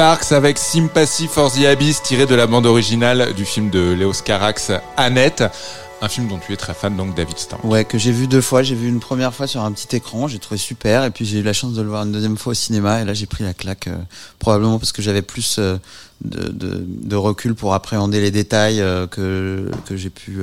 Sparks 0.00 0.32
avec 0.32 0.56
Sympathy 0.56 1.26
for 1.26 1.52
the 1.52 1.66
Abyss 1.66 2.02
tiré 2.02 2.24
de 2.24 2.34
la 2.34 2.46
bande 2.46 2.64
originale 2.64 3.34
du 3.34 3.44
film 3.44 3.68
de 3.68 3.92
Léos 3.92 4.22
Carax, 4.24 4.72
Annette. 4.96 5.44
Un 6.00 6.08
film 6.08 6.26
dont 6.26 6.38
tu 6.38 6.54
es 6.54 6.56
très 6.56 6.72
fan, 6.72 6.96
donc 6.96 7.14
David 7.14 7.36
Starr. 7.36 7.62
Ouais, 7.66 7.84
que 7.84 7.98
j'ai 7.98 8.10
vu 8.10 8.26
deux 8.26 8.40
fois. 8.40 8.62
J'ai 8.62 8.74
vu 8.74 8.88
une 8.88 9.00
première 9.00 9.34
fois 9.34 9.46
sur 9.46 9.60
un 9.60 9.70
petit 9.72 9.94
écran, 9.94 10.26
j'ai 10.26 10.38
trouvé 10.38 10.56
super, 10.56 11.04
et 11.04 11.10
puis 11.10 11.26
j'ai 11.26 11.40
eu 11.40 11.42
la 11.42 11.52
chance 11.52 11.74
de 11.74 11.82
le 11.82 11.90
voir 11.90 12.04
une 12.04 12.12
deuxième 12.12 12.38
fois 12.38 12.52
au 12.52 12.54
cinéma, 12.54 13.02
et 13.02 13.04
là 13.04 13.12
j'ai 13.12 13.26
pris 13.26 13.44
la 13.44 13.52
claque, 13.52 13.88
euh, 13.88 13.96
probablement 14.38 14.78
parce 14.78 14.92
que 14.92 15.02
j'avais 15.02 15.20
plus 15.20 15.56
euh, 15.58 15.76
de, 16.24 16.48
de, 16.48 16.82
de 16.82 17.16
recul 17.16 17.54
pour 17.54 17.74
appréhender 17.74 18.22
les 18.22 18.30
détails 18.30 18.80
euh, 18.80 19.06
que 19.06 19.70
que 19.86 19.98
j'ai 19.98 20.08
pu 20.08 20.38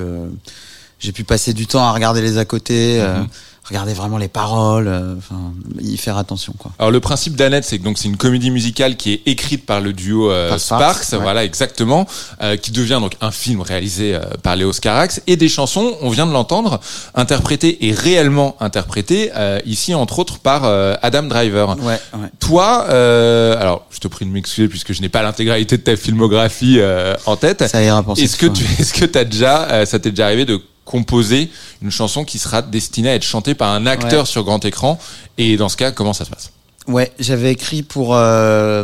j'ai 1.00 1.10
pu 1.10 1.24
passer 1.24 1.52
du 1.52 1.66
temps 1.66 1.82
à 1.82 1.90
regarder 1.90 2.22
les 2.22 2.38
à 2.38 2.44
côté, 2.44 3.02
Mhm. 3.02 3.26
Regarder 3.68 3.92
vraiment 3.94 4.18
les 4.18 4.28
paroles, 4.28 4.88
euh, 4.88 5.14
enfin 5.18 5.52
y 5.80 5.96
faire 5.96 6.16
attention 6.16 6.54
quoi. 6.58 6.70
Alors 6.78 6.90
le 6.90 7.00
principe 7.00 7.36
d'Annette, 7.36 7.64
c'est 7.64 7.78
que 7.78 7.84
donc 7.84 7.98
c'est 7.98 8.08
une 8.08 8.16
comédie 8.16 8.50
musicale 8.50 8.96
qui 8.96 9.12
est 9.12 9.22
écrite 9.26 9.66
par 9.66 9.80
le 9.80 9.92
duo 9.92 10.30
euh, 10.30 10.48
Par 10.50 10.60
Sparks, 10.60 11.02
Sparks, 11.02 11.12
ouais. 11.12 11.18
voilà 11.22 11.44
exactement, 11.44 12.06
euh, 12.42 12.56
qui 12.56 12.70
devient 12.72 12.98
donc 13.00 13.12
un 13.20 13.30
film 13.30 13.60
réalisé 13.60 14.14
euh, 14.14 14.20
par 14.42 14.56
Léos 14.56 14.72
Carax 14.80 15.20
et 15.26 15.36
des 15.36 15.48
chansons, 15.48 15.96
on 16.00 16.10
vient 16.10 16.26
de 16.26 16.32
l'entendre, 16.32 16.80
interprétées 17.14 17.86
et 17.86 17.92
réellement 17.92 18.56
interprétées 18.60 19.30
euh, 19.36 19.58
ici 19.66 19.94
entre 19.94 20.18
autres 20.18 20.38
par 20.38 20.64
euh, 20.64 20.94
Adam 21.02 21.24
Driver. 21.24 21.76
Ouais, 21.80 22.00
ouais. 22.14 22.28
Toi, 22.40 22.86
euh, 22.90 23.60
alors 23.60 23.86
je 23.90 23.98
te 23.98 24.08
prie 24.08 24.24
de 24.24 24.30
m'excuser 24.30 24.68
puisque 24.68 24.92
je 24.92 25.00
n'ai 25.02 25.08
pas 25.08 25.22
l'intégralité 25.22 25.76
de 25.76 25.82
ta 25.82 25.96
filmographie 25.96 26.76
euh, 26.78 27.14
en 27.26 27.36
tête. 27.36 27.66
Ça 27.66 27.82
ira 27.82 28.02
pour 28.02 28.18
Est-ce 28.18 28.36
que 28.36 28.46
fois. 28.46 28.54
tu, 28.54 28.64
est-ce 28.80 28.92
que 28.92 29.04
t'as 29.04 29.24
déjà, 29.24 29.64
euh, 29.70 29.84
ça 29.84 29.98
t'est 29.98 30.10
déjà 30.10 30.26
arrivé 30.26 30.44
de 30.44 30.60
composer 30.88 31.50
une 31.82 31.90
chanson 31.90 32.24
qui 32.24 32.38
sera 32.38 32.62
destinée 32.62 33.10
à 33.10 33.14
être 33.14 33.22
chantée 33.34 33.54
par 33.54 33.70
un 33.72 33.86
acteur 33.86 34.20
Ouais. 34.20 34.26
sur 34.26 34.42
grand 34.44 34.64
écran 34.64 34.98
Et 35.36 35.56
dans 35.56 35.68
ce 35.68 35.76
cas, 35.76 35.92
comment 35.92 36.12
ça 36.14 36.24
se 36.24 36.30
passe? 36.30 36.50
Ouais, 36.86 37.12
j'avais 37.18 37.52
écrit 37.52 37.82
pour 37.82 38.14
euh, 38.14 38.82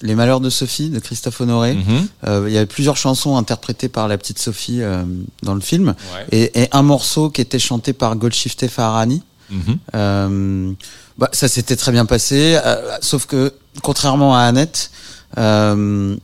Les 0.00 0.14
Malheurs 0.14 0.40
de 0.40 0.48
Sophie 0.48 0.88
de 0.88 0.98
Christophe 0.98 1.42
Honoré. 1.42 1.74
Mhm. 1.74 2.06
Euh, 2.26 2.44
il 2.48 2.54
y 2.54 2.56
avait 2.56 2.64
plusieurs 2.66 2.96
chansons 2.96 3.36
interprétées 3.36 3.90
par 3.90 4.08
la 4.08 4.16
petite 4.16 4.38
Sophie 4.38 4.80
euh, 4.80 5.04
dans 5.42 5.52
le 5.54 5.60
film, 5.60 5.88
Ouais. 6.14 6.26
et, 6.32 6.62
et 6.62 6.68
un 6.72 6.82
morceau 6.82 7.28
qui 7.28 7.42
était 7.42 7.58
chanté 7.58 7.92
par 7.92 8.16
Golshifteh 8.16 8.68
Farahani. 8.68 9.22
Mhm. 9.50 9.78
Euh, 9.94 10.72
bah, 11.18 11.28
ça 11.32 11.46
s'était 11.48 11.76
très 11.76 11.92
bien 11.92 12.06
passé, 12.06 12.58
sauf 13.02 13.26
que 13.26 13.52
contrairement 13.82 14.34
à 14.34 14.40
Annette, 14.44 14.90
euh, 15.36 16.16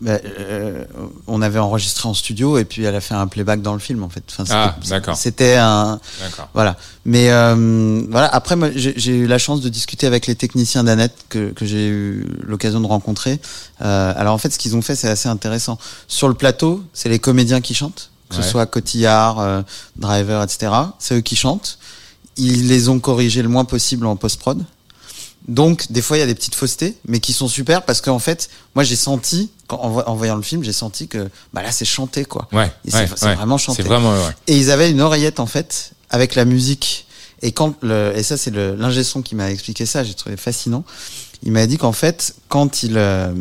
bah, 0.00 0.18
euh, 0.24 0.84
on 1.26 1.42
avait 1.42 1.58
enregistré 1.58 2.08
en 2.08 2.14
studio 2.14 2.56
et 2.56 2.64
puis 2.64 2.84
elle 2.84 2.94
a 2.94 3.00
fait 3.00 3.14
un 3.14 3.26
playback 3.26 3.60
dans 3.60 3.74
le 3.74 3.78
film 3.78 4.02
en 4.02 4.08
fait. 4.08 4.22
Enfin, 4.30 4.44
Ah, 4.50 4.76
d'accord. 4.88 5.16
C'était 5.16 5.56
un 5.56 6.00
voilà. 6.54 6.76
Mais 7.04 7.30
euh, 7.30 8.02
voilà. 8.10 8.26
Après, 8.28 8.56
moi, 8.56 8.70
j'ai 8.74 9.12
eu 9.16 9.26
la 9.26 9.38
chance 9.38 9.60
de 9.60 9.68
discuter 9.68 10.06
avec 10.06 10.26
les 10.26 10.34
techniciens 10.34 10.84
d'Annette 10.84 11.16
que, 11.28 11.50
que 11.50 11.66
j'ai 11.66 11.88
eu 11.88 12.26
l'occasion 12.42 12.80
de 12.80 12.86
rencontrer. 12.86 13.40
Euh, 13.82 14.12
alors 14.16 14.34
en 14.34 14.38
fait, 14.38 14.50
ce 14.50 14.58
qu'ils 14.58 14.74
ont 14.76 14.82
fait, 14.82 14.94
c'est 14.96 15.08
assez 15.08 15.28
intéressant. 15.28 15.78
Sur 16.08 16.28
le 16.28 16.34
plateau, 16.34 16.82
c'est 16.94 17.08
les 17.08 17.18
comédiens 17.18 17.60
qui 17.60 17.74
chantent, 17.74 18.10
que 18.30 18.36
Ouais. 18.36 18.42
ce 18.42 18.48
soit 18.48 18.66
Cotillard, 18.66 19.38
euh, 19.40 19.62
Driver, 19.96 20.42
etc. 20.42 20.72
C'est 20.98 21.16
eux 21.16 21.20
qui 21.20 21.36
chantent. 21.36 21.78
Ils 22.36 22.68
les 22.68 22.88
ont 22.88 23.00
corrigés 23.00 23.42
le 23.42 23.48
moins 23.48 23.64
possible 23.66 24.06
en 24.06 24.16
post 24.16 24.38
prod. 24.40 24.62
Donc, 25.50 25.90
des 25.90 26.00
fois, 26.00 26.16
il 26.16 26.20
y 26.20 26.22
a 26.22 26.26
des 26.26 26.34
petites 26.34 26.54
faussetés, 26.54 26.96
mais 27.06 27.18
qui 27.20 27.32
sont 27.32 27.48
super 27.48 27.82
parce 27.84 28.00
qu'en 28.00 28.18
fait, 28.20 28.48
moi, 28.76 28.84
j'ai 28.84 28.94
senti, 28.96 29.50
quand, 29.66 29.78
en, 29.80 29.90
vo- 29.90 30.02
en 30.06 30.14
voyant 30.14 30.36
le 30.36 30.42
film, 30.42 30.62
j'ai 30.62 30.72
senti 30.72 31.08
que, 31.08 31.28
bah 31.52 31.62
là, 31.62 31.72
c'est 31.72 31.84
chanté, 31.84 32.24
quoi. 32.24 32.48
Ouais, 32.52 32.70
c'est- 32.86 32.96
ouais, 33.26 33.34
vraiment 33.34 33.58
chanté. 33.58 33.82
C'est 33.82 33.88
vraiment, 33.88 34.12
ouais. 34.12 34.32
Et 34.46 34.56
ils 34.56 34.70
avaient 34.70 34.90
une 34.90 35.00
oreillette 35.00 35.40
en 35.40 35.46
fait 35.46 35.90
avec 36.08 36.34
la 36.36 36.44
musique. 36.44 37.06
Et 37.42 37.50
quand 37.52 37.74
le, 37.82 38.12
et 38.14 38.22
ça 38.22 38.36
c'est 38.36 38.50
l'ingé 38.54 39.02
son 39.02 39.22
qui 39.22 39.34
m'a 39.34 39.50
expliqué 39.50 39.86
ça, 39.86 40.04
j'ai 40.04 40.14
trouvé 40.14 40.36
fascinant. 40.36 40.84
Il 41.42 41.52
m'a 41.52 41.66
dit 41.66 41.78
qu'en 41.78 41.92
fait 41.92 42.34
quand 42.50 42.82
il 42.82 42.94
euh, 42.98 43.32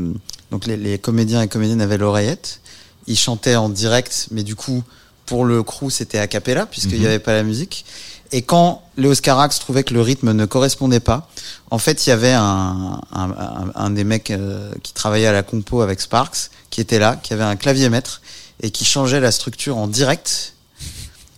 donc 0.52 0.66
les, 0.68 0.78
les 0.78 0.98
comédiens 0.98 1.42
et 1.42 1.48
comédiennes 1.50 1.82
avaient 1.82 1.98
l'oreillette, 1.98 2.62
ils 3.08 3.18
chantaient 3.20 3.58
en 3.58 3.68
direct, 3.68 4.28
mais 4.32 4.44
du 4.44 4.56
coup 4.56 4.84
pour 5.26 5.44
le 5.44 5.64
crew 5.64 5.90
c'était 5.90 6.18
a 6.18 6.28
cappella 6.28 6.66
puisqu'il 6.66 6.94
n'y 7.00 7.00
Mhm. 7.02 7.06
avait 7.08 7.20
pas 7.20 7.34
la 7.34 7.44
musique. 7.44 7.84
Et 8.32 8.42
quand 8.44 8.84
Léos 8.98 9.16
Carax 9.24 9.58
trouvait 9.60 9.84
que 9.84 9.94
le 9.94 10.02
rythme 10.02 10.34
ne 10.34 10.46
correspondait 10.46 11.00
pas, 11.00 11.28
en 11.72 11.80
fait, 11.80 12.06
il 12.06 12.10
y 12.10 12.14
avait 12.14 12.34
un, 12.34 13.02
un, 13.12 13.72
un- 13.74 13.90
des 13.90 14.04
mecs 14.04 14.30
euh, 14.30 14.72
qui 14.84 14.94
travaillait 14.94 15.28
à 15.28 15.32
la 15.32 15.42
compo 15.44 15.82
avec 15.82 16.00
Sparks, 16.00 16.52
qui 16.70 16.80
était 16.80 17.00
là, 17.00 17.16
qui 17.22 17.34
avait 17.34 17.44
un 17.44 17.56
clavier 17.56 17.90
maître 17.90 18.22
et 18.62 18.70
qui 18.70 18.86
changeait 18.86 19.20
la 19.20 19.32
structure 19.32 19.78
en 19.78 19.88
direct. 19.88 20.54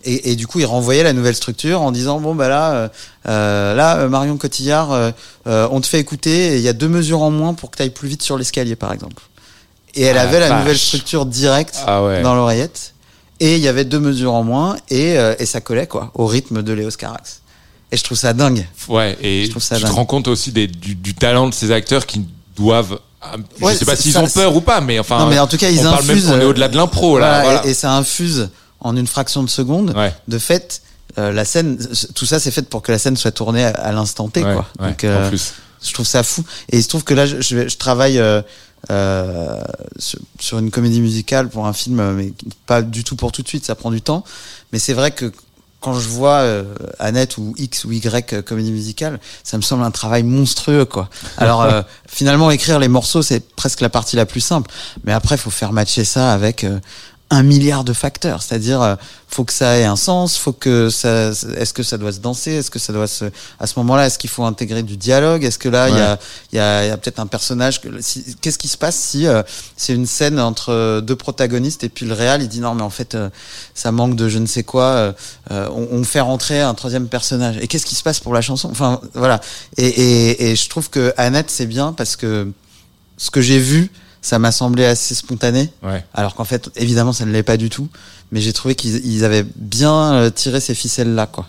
Et, 0.04 0.32
et 0.32 0.36
du 0.36 0.46
coup, 0.46 0.58
il 0.58 0.66
renvoyait 0.66 1.02
la 1.04 1.12
nouvelle 1.14 1.36
structure 1.36 1.80
en 1.80 1.92
disant 1.92 2.20
bon 2.20 2.34
bah 2.34 2.48
là, 2.48 2.72
euh, 2.72 2.88
euh, 3.28 3.74
là 3.74 3.98
euh, 3.98 4.08
Marion 4.08 4.36
Cotillard, 4.36 4.90
euh, 4.92 5.12
on 5.46 5.80
te 5.80 5.86
fait 5.86 6.00
écouter. 6.00 6.56
Il 6.56 6.62
y 6.62 6.68
a 6.68 6.72
deux 6.74 6.88
mesures 6.88 7.22
en 7.22 7.30
moins 7.30 7.54
pour 7.54 7.70
que 7.70 7.76
tu 7.76 7.84
ailles 7.84 7.90
plus 7.90 8.08
vite 8.08 8.22
sur 8.22 8.36
l'escalier, 8.36 8.76
par 8.76 8.92
exemple. 8.92 9.22
Et 9.94 10.02
elle 10.02 10.18
Ah, 10.18 10.22
avait 10.22 10.40
la 10.40 10.48
vache. 10.48 10.58
nouvelle 10.60 10.78
structure 10.78 11.24
directe 11.24 11.78
Ah 11.86 12.02
ouais. 12.02 12.20
dans 12.22 12.34
l'oreillette. 12.34 12.91
Et 13.44 13.56
il 13.56 13.60
y 13.60 13.66
avait 13.68 13.84
deux 13.84 13.98
mesures 13.98 14.34
en 14.34 14.44
moins 14.44 14.76
et, 14.88 15.18
euh, 15.18 15.34
et 15.40 15.46
ça 15.46 15.60
collait 15.60 15.86
quoi 15.88 16.12
au 16.14 16.26
rythme 16.26 16.62
de 16.62 16.72
Léos 16.72 16.90
Carax. 16.96 17.40
Et 17.90 17.96
je 17.96 18.04
trouve 18.04 18.16
ça 18.16 18.32
dingue. 18.32 18.66
Ouais, 18.88 19.18
et 19.20 19.40
Je 19.40 19.44
tu 19.46 19.50
trouve 19.50 19.62
ça 19.62 19.76
te 19.76 19.82
dingue. 19.82 19.90
rends 19.92 20.06
compte 20.06 20.28
aussi 20.28 20.52
des, 20.52 20.66
du, 20.68 20.94
du 20.94 21.14
talent 21.14 21.48
de 21.48 21.54
ces 21.54 21.70
acteurs 21.72 22.06
qui 22.06 22.24
doivent. 22.56 22.98
ah, 23.20 23.34
Je 23.58 23.64
Ouais, 23.64 23.74
sais 23.74 23.84
pas 23.84 23.96
s'ils 23.96 24.16
ont 24.16 24.28
peur 24.28 24.54
ou 24.54 24.60
pas, 24.60 24.80
mais 24.80 24.98
enfin. 24.98 25.18
non 25.18 25.26
mais 25.26 25.38
en 25.38 25.46
tout 25.48 25.56
cas 25.58 25.68
ils 25.70 25.80
on 25.80 25.90
même 25.90 25.94
infusent. 25.94 26.26
qu'on 26.30 26.38
est 26.40 26.44
euh, 26.44 26.48
au-delà 26.50 26.68
de 26.68 26.76
l'impro 26.76 27.18
là. 27.18 27.40
voilà, 27.42 27.42
Voilà. 27.42 27.66
Et, 27.66 27.70
et 27.70 27.74
ça 27.74 27.92
infuse 27.94 28.48
en 28.80 28.96
une 28.96 29.06
fraction 29.08 29.42
de 29.42 29.50
seconde. 29.50 29.92
Ouais. 29.96 30.14
De 30.28 30.38
fait, 30.38 30.80
euh, 31.18 31.32
la 31.32 31.44
scène, 31.44 31.78
tout 32.14 32.24
ça 32.26 32.38
c'est 32.40 32.50
fait 32.52 32.62
pour 32.68 32.80
que 32.82 32.92
la 32.92 32.98
scène 32.98 33.16
soit 33.16 33.32
tournée 33.32 33.64
à, 33.64 33.70
à 33.70 33.92
l'instant 33.92 34.28
T 34.28 34.42
Ouais, 34.44 34.54
quoi. 34.54 34.66
ouais, 34.80 34.88
Donc 34.88 35.04
euh, 35.04 35.26
en 35.26 35.28
plus. 35.28 35.52
je 35.84 35.92
trouve 35.92 36.06
ça 36.06 36.22
fou. 36.22 36.44
Et 36.70 36.78
il 36.78 36.82
se 36.82 36.88
trouve 36.88 37.04
que 37.04 37.12
là, 37.14 37.26
je, 37.26 37.40
je, 37.42 37.68
je 37.68 37.76
travaille 37.76 38.18
euh, 38.18 38.40
euh, 38.90 39.60
sur, 39.98 40.18
sur 40.40 40.58
une 40.58 40.70
comédie 40.70 41.00
musicale 41.00 41.48
pour 41.48 41.66
un 41.66 41.72
film, 41.72 42.12
mais 42.12 42.32
pas 42.66 42.82
du 42.82 43.04
tout 43.04 43.16
pour 43.16 43.32
tout 43.32 43.42
de 43.42 43.48
suite, 43.48 43.64
ça 43.64 43.74
prend 43.74 43.90
du 43.90 44.02
temps. 44.02 44.24
Mais 44.72 44.78
c'est 44.78 44.94
vrai 44.94 45.10
que 45.12 45.32
quand 45.82 45.98
je 45.98 46.08
vois 46.08 46.38
euh, 46.38 46.64
Annette 47.00 47.36
ou 47.38 47.54
X 47.58 47.84
ou 47.84 47.92
Y 47.92 48.32
euh, 48.32 48.40
comédie 48.40 48.70
musicale, 48.70 49.18
ça 49.42 49.56
me 49.56 49.62
semble 49.62 49.82
un 49.82 49.90
travail 49.90 50.22
monstrueux, 50.22 50.84
quoi. 50.84 51.10
Alors 51.36 51.62
euh, 51.62 51.82
finalement, 52.06 52.50
écrire 52.50 52.78
les 52.78 52.88
morceaux, 52.88 53.20
c'est 53.20 53.54
presque 53.54 53.80
la 53.80 53.88
partie 53.90 54.16
la 54.16 54.24
plus 54.24 54.40
simple. 54.40 54.70
Mais 55.04 55.12
après, 55.12 55.36
faut 55.36 55.50
faire 55.50 55.72
matcher 55.72 56.04
ça 56.04 56.32
avec 56.32 56.64
euh, 56.64 56.78
un 57.32 57.42
milliard 57.42 57.82
de 57.84 57.92
facteurs. 57.92 58.42
C'est-à-dire, 58.42 58.82
euh, 58.82 58.94
faut 59.26 59.44
que 59.44 59.52
ça 59.52 59.78
ait 59.78 59.84
un 59.84 59.96
sens, 59.96 60.36
faut 60.36 60.52
que 60.52 60.90
ça, 60.90 61.30
est-ce 61.56 61.72
que 61.72 61.82
ça 61.82 61.96
doit 61.96 62.12
se 62.12 62.18
danser, 62.20 62.52
est-ce 62.52 62.70
que 62.70 62.78
ça 62.78 62.92
doit 62.92 63.06
se, 63.06 63.24
à 63.58 63.66
ce 63.66 63.78
moment-là, 63.78 64.06
est-ce 64.06 64.18
qu'il 64.18 64.28
faut 64.28 64.44
intégrer 64.44 64.82
du 64.82 64.98
dialogue, 64.98 65.42
est-ce 65.42 65.58
que 65.58 65.70
là, 65.70 65.88
il 65.88 65.96
y 65.96 66.00
a, 66.00 66.18
il 66.52 66.56
y 66.56 66.60
a, 66.60 66.86
y 66.86 66.90
a 66.90 66.96
peut-être 66.98 67.18
un 67.20 67.26
personnage 67.26 67.80
si- 68.00 68.36
qu'est-ce 68.42 68.58
qui 68.58 68.68
se 68.68 68.76
passe 68.76 68.96
si 68.96 69.26
euh, 69.26 69.42
c'est 69.78 69.94
une 69.94 70.04
scène 70.06 70.38
entre 70.38 70.70
euh, 70.72 71.00
deux 71.00 71.16
protagonistes 71.16 71.82
et 71.84 71.88
puis 71.88 72.04
le 72.04 72.12
réal, 72.12 72.42
il 72.42 72.48
dit 72.48 72.60
non 72.60 72.74
mais 72.74 72.82
en 72.82 72.90
fait, 72.90 73.14
euh, 73.14 73.30
ça 73.74 73.90
manque 73.92 74.14
de 74.14 74.28
je 74.28 74.36
ne 74.38 74.46
sais 74.46 74.62
quoi, 74.62 74.84
euh, 74.84 75.12
on, 75.50 75.88
on 75.92 76.04
fait 76.04 76.20
rentrer 76.20 76.60
un 76.60 76.74
troisième 76.74 77.08
personnage. 77.08 77.56
Et 77.62 77.66
qu'est-ce 77.68 77.86
qui 77.86 77.94
se 77.94 78.02
passe 78.02 78.20
pour 78.20 78.34
la 78.34 78.42
chanson? 78.42 78.68
Enfin, 78.70 79.00
voilà. 79.14 79.40
Et, 79.78 79.86
et, 79.86 80.50
et 80.50 80.56
je 80.56 80.68
trouve 80.68 80.90
que 80.90 81.14
Annette, 81.16 81.50
c'est 81.50 81.66
bien 81.66 81.94
parce 81.94 82.16
que 82.16 82.52
ce 83.16 83.30
que 83.30 83.40
j'ai 83.40 83.58
vu, 83.58 83.90
ça 84.22 84.38
m'a 84.38 84.52
semblé 84.52 84.84
assez 84.84 85.14
spontané. 85.14 85.70
Ouais. 85.82 86.04
Alors 86.14 86.34
qu'en 86.34 86.44
fait, 86.44 86.70
évidemment, 86.76 87.12
ça 87.12 87.26
ne 87.26 87.32
l'est 87.32 87.42
pas 87.42 87.56
du 87.56 87.68
tout. 87.68 87.88
Mais 88.30 88.40
j'ai 88.40 88.52
trouvé 88.52 88.74
qu'ils 88.74 89.04
ils 89.04 89.24
avaient 89.24 89.44
bien 89.56 90.14
euh, 90.14 90.30
tiré 90.30 90.60
ces 90.60 90.74
ficelles-là, 90.74 91.26
quoi. 91.26 91.46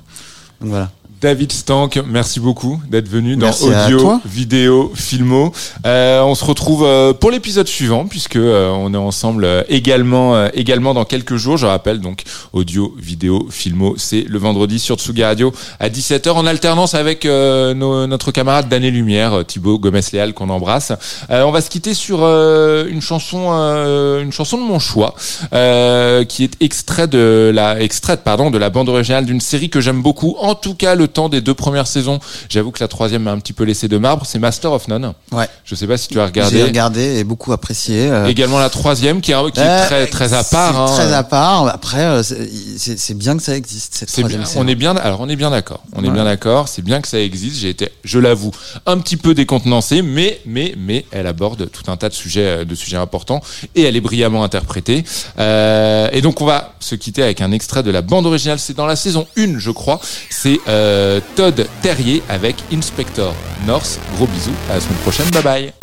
Donc 0.59 0.71
voilà. 0.71 0.91
David 1.23 1.53
Stank, 1.53 2.01
merci 2.05 2.41
beaucoup 2.41 2.81
d'être 2.89 3.07
venu 3.07 3.37
dans 3.37 3.45
Merci 3.45 3.69
Audio. 3.85 4.19
Vidéo, 4.25 4.91
Filmo. 4.93 5.53
Euh, 5.85 6.21
on 6.21 6.35
se 6.35 6.43
retrouve 6.43 6.83
euh, 6.85 7.13
pour 7.13 7.31
l'épisode 7.31 7.65
suivant 7.69 8.05
puisque 8.05 8.35
euh, 8.35 8.69
on 8.71 8.93
est 8.93 8.97
ensemble 8.97 9.45
euh, 9.45 9.63
également 9.69 10.47
également 10.53 10.93
dans 10.93 11.05
quelques 11.05 11.37
jours. 11.37 11.55
Je 11.55 11.65
rappelle 11.65 12.01
donc 12.01 12.23
Audio, 12.51 12.93
Vidéo, 12.99 13.47
Filmo, 13.49 13.95
c'est 13.97 14.25
le 14.27 14.37
vendredi 14.37 14.79
sur 14.79 14.97
Tsugi 14.97 15.23
Radio 15.23 15.53
à 15.79 15.87
17h 15.87 16.29
en 16.31 16.45
alternance 16.45 16.93
avec 16.93 17.25
euh, 17.25 17.73
nos- 17.73 18.05
notre 18.05 18.33
camarade 18.33 18.67
d'année 18.67 18.91
lumière 18.91 19.45
Thibaut 19.47 19.79
Gomez-Léal 19.79 20.33
qu'on 20.33 20.49
embrasse. 20.49 20.91
Euh, 21.29 21.43
on 21.43 21.51
va 21.51 21.61
se 21.61 21.69
quitter 21.69 21.93
sur 21.93 22.19
euh, 22.21 22.85
une 22.89 23.01
chanson 23.01 23.47
euh, 23.53 24.21
une 24.21 24.33
chanson 24.33 24.57
de 24.57 24.63
mon 24.63 24.79
choix 24.79 25.15
euh, 25.53 26.25
qui 26.25 26.43
est 26.43 26.57
extrait 26.59 27.07
de 27.07 27.49
la 27.55 27.79
extraite 27.79 28.25
pardon 28.25 28.51
de 28.51 28.57
la 28.57 28.69
bande 28.69 28.89
originale 28.89 29.23
d'une 29.25 29.39
série 29.39 29.69
que 29.69 29.79
j'aime 29.79 30.01
beaucoup. 30.01 30.35
En 30.41 30.55
tout 30.55 30.75
cas, 30.75 30.95
le 30.95 31.07
temps 31.13 31.29
des 31.29 31.41
deux 31.41 31.53
premières 31.53 31.87
saisons. 31.87 32.19
J'avoue 32.49 32.71
que 32.71 32.79
la 32.83 32.87
troisième 32.87 33.23
m'a 33.23 33.31
un 33.31 33.39
petit 33.39 33.53
peu 33.53 33.63
laissé 33.63 33.87
de 33.87 33.97
marbre. 33.97 34.25
C'est 34.25 34.39
Master 34.39 34.71
of 34.71 34.87
None. 34.87 35.13
Ouais. 35.31 35.47
Je 35.65 35.75
sais 35.75 35.87
pas 35.87 35.97
si 35.97 36.07
tu 36.09 36.19
as 36.19 36.23
J'ai 36.25 36.29
regardé. 36.41 36.63
regardé 36.63 37.01
et 37.19 37.23
beaucoup 37.23 37.53
apprécié. 37.53 38.09
euh, 38.09 38.27
Également 38.27 38.59
la 38.59 38.69
troisième 38.69 39.21
qui 39.21 39.31
est, 39.31 39.51
qui 39.51 39.59
est 39.59 39.85
très 39.85 40.07
très 40.07 40.33
à 40.33 40.43
part. 40.43 40.79
hein. 40.79 40.85
Très 40.95 41.13
à 41.13 41.23
part. 41.23 41.67
Après, 41.67 42.03
euh, 42.03 42.23
c'est 42.23 43.17
bien 43.17 43.37
que 43.37 43.43
ça 43.43 43.55
existe 43.55 43.95
cette 43.95 44.09
C'est 44.09 44.21
troisième 44.21 44.41
bien, 44.43 44.49
on 44.57 44.67
est 44.67 44.75
bien, 44.75 44.95
alors 44.97 45.21
on 45.21 45.29
est 45.29 45.35
bien 45.35 45.49
d'accord. 45.51 45.81
On 45.95 46.03
est 46.03 46.09
bien 46.09 46.23
d'accord. 46.25 46.67
C'est 46.67 46.81
bien 46.81 47.01
que 47.01 47.07
ça 47.07 47.19
existe. 47.19 47.57
J'ai 47.57 47.69
été, 47.69 47.89
je 48.03 48.19
l'avoue, 48.19 48.51
un 48.85 48.97
petit 48.97 49.17
peu 49.17 49.33
décontenancé, 49.33 50.01
mais, 50.01 50.39
mais, 50.45 50.73
mais 50.77 51.05
elle 51.11 51.27
aborde 51.27 51.69
tout 51.71 51.89
un 51.91 51.97
tas 51.97 52.09
de 52.09 52.13
sujets, 52.13 52.45
euh, 52.61 52.65
de 52.65 52.75
sujets 52.75 52.97
importants 52.97 53.41
et 53.75 53.83
elle 53.83 53.95
est 53.95 54.01
brillamment 54.01 54.43
interprétée. 54.43 55.03
Euh, 55.39 56.09
et 56.11 56.21
donc 56.21 56.41
on 56.41 56.45
va 56.45 56.73
se 56.79 56.95
quitter 56.95 57.23
avec 57.23 57.41
un 57.41 57.51
extrait 57.51 57.83
de 57.83 57.91
la 57.91 58.01
bande 58.01 58.25
originale. 58.25 58.59
C'est 58.59 58.75
dans 58.75 58.85
la 58.85 58.95
saison 58.95 59.27
1, 59.37 59.59
je 59.59 59.71
crois. 59.71 59.99
C'est 60.29 60.59
euh, 60.67 60.92
Todd 61.35 61.67
Terrier 61.81 62.21
avec 62.29 62.55
Inspector 62.71 63.33
North. 63.65 63.99
Gros 64.15 64.27
bisous. 64.27 64.51
À 64.69 64.75
la 64.75 64.81
semaine 64.81 64.99
prochaine. 64.99 65.29
Bye 65.31 65.43
bye. 65.43 65.73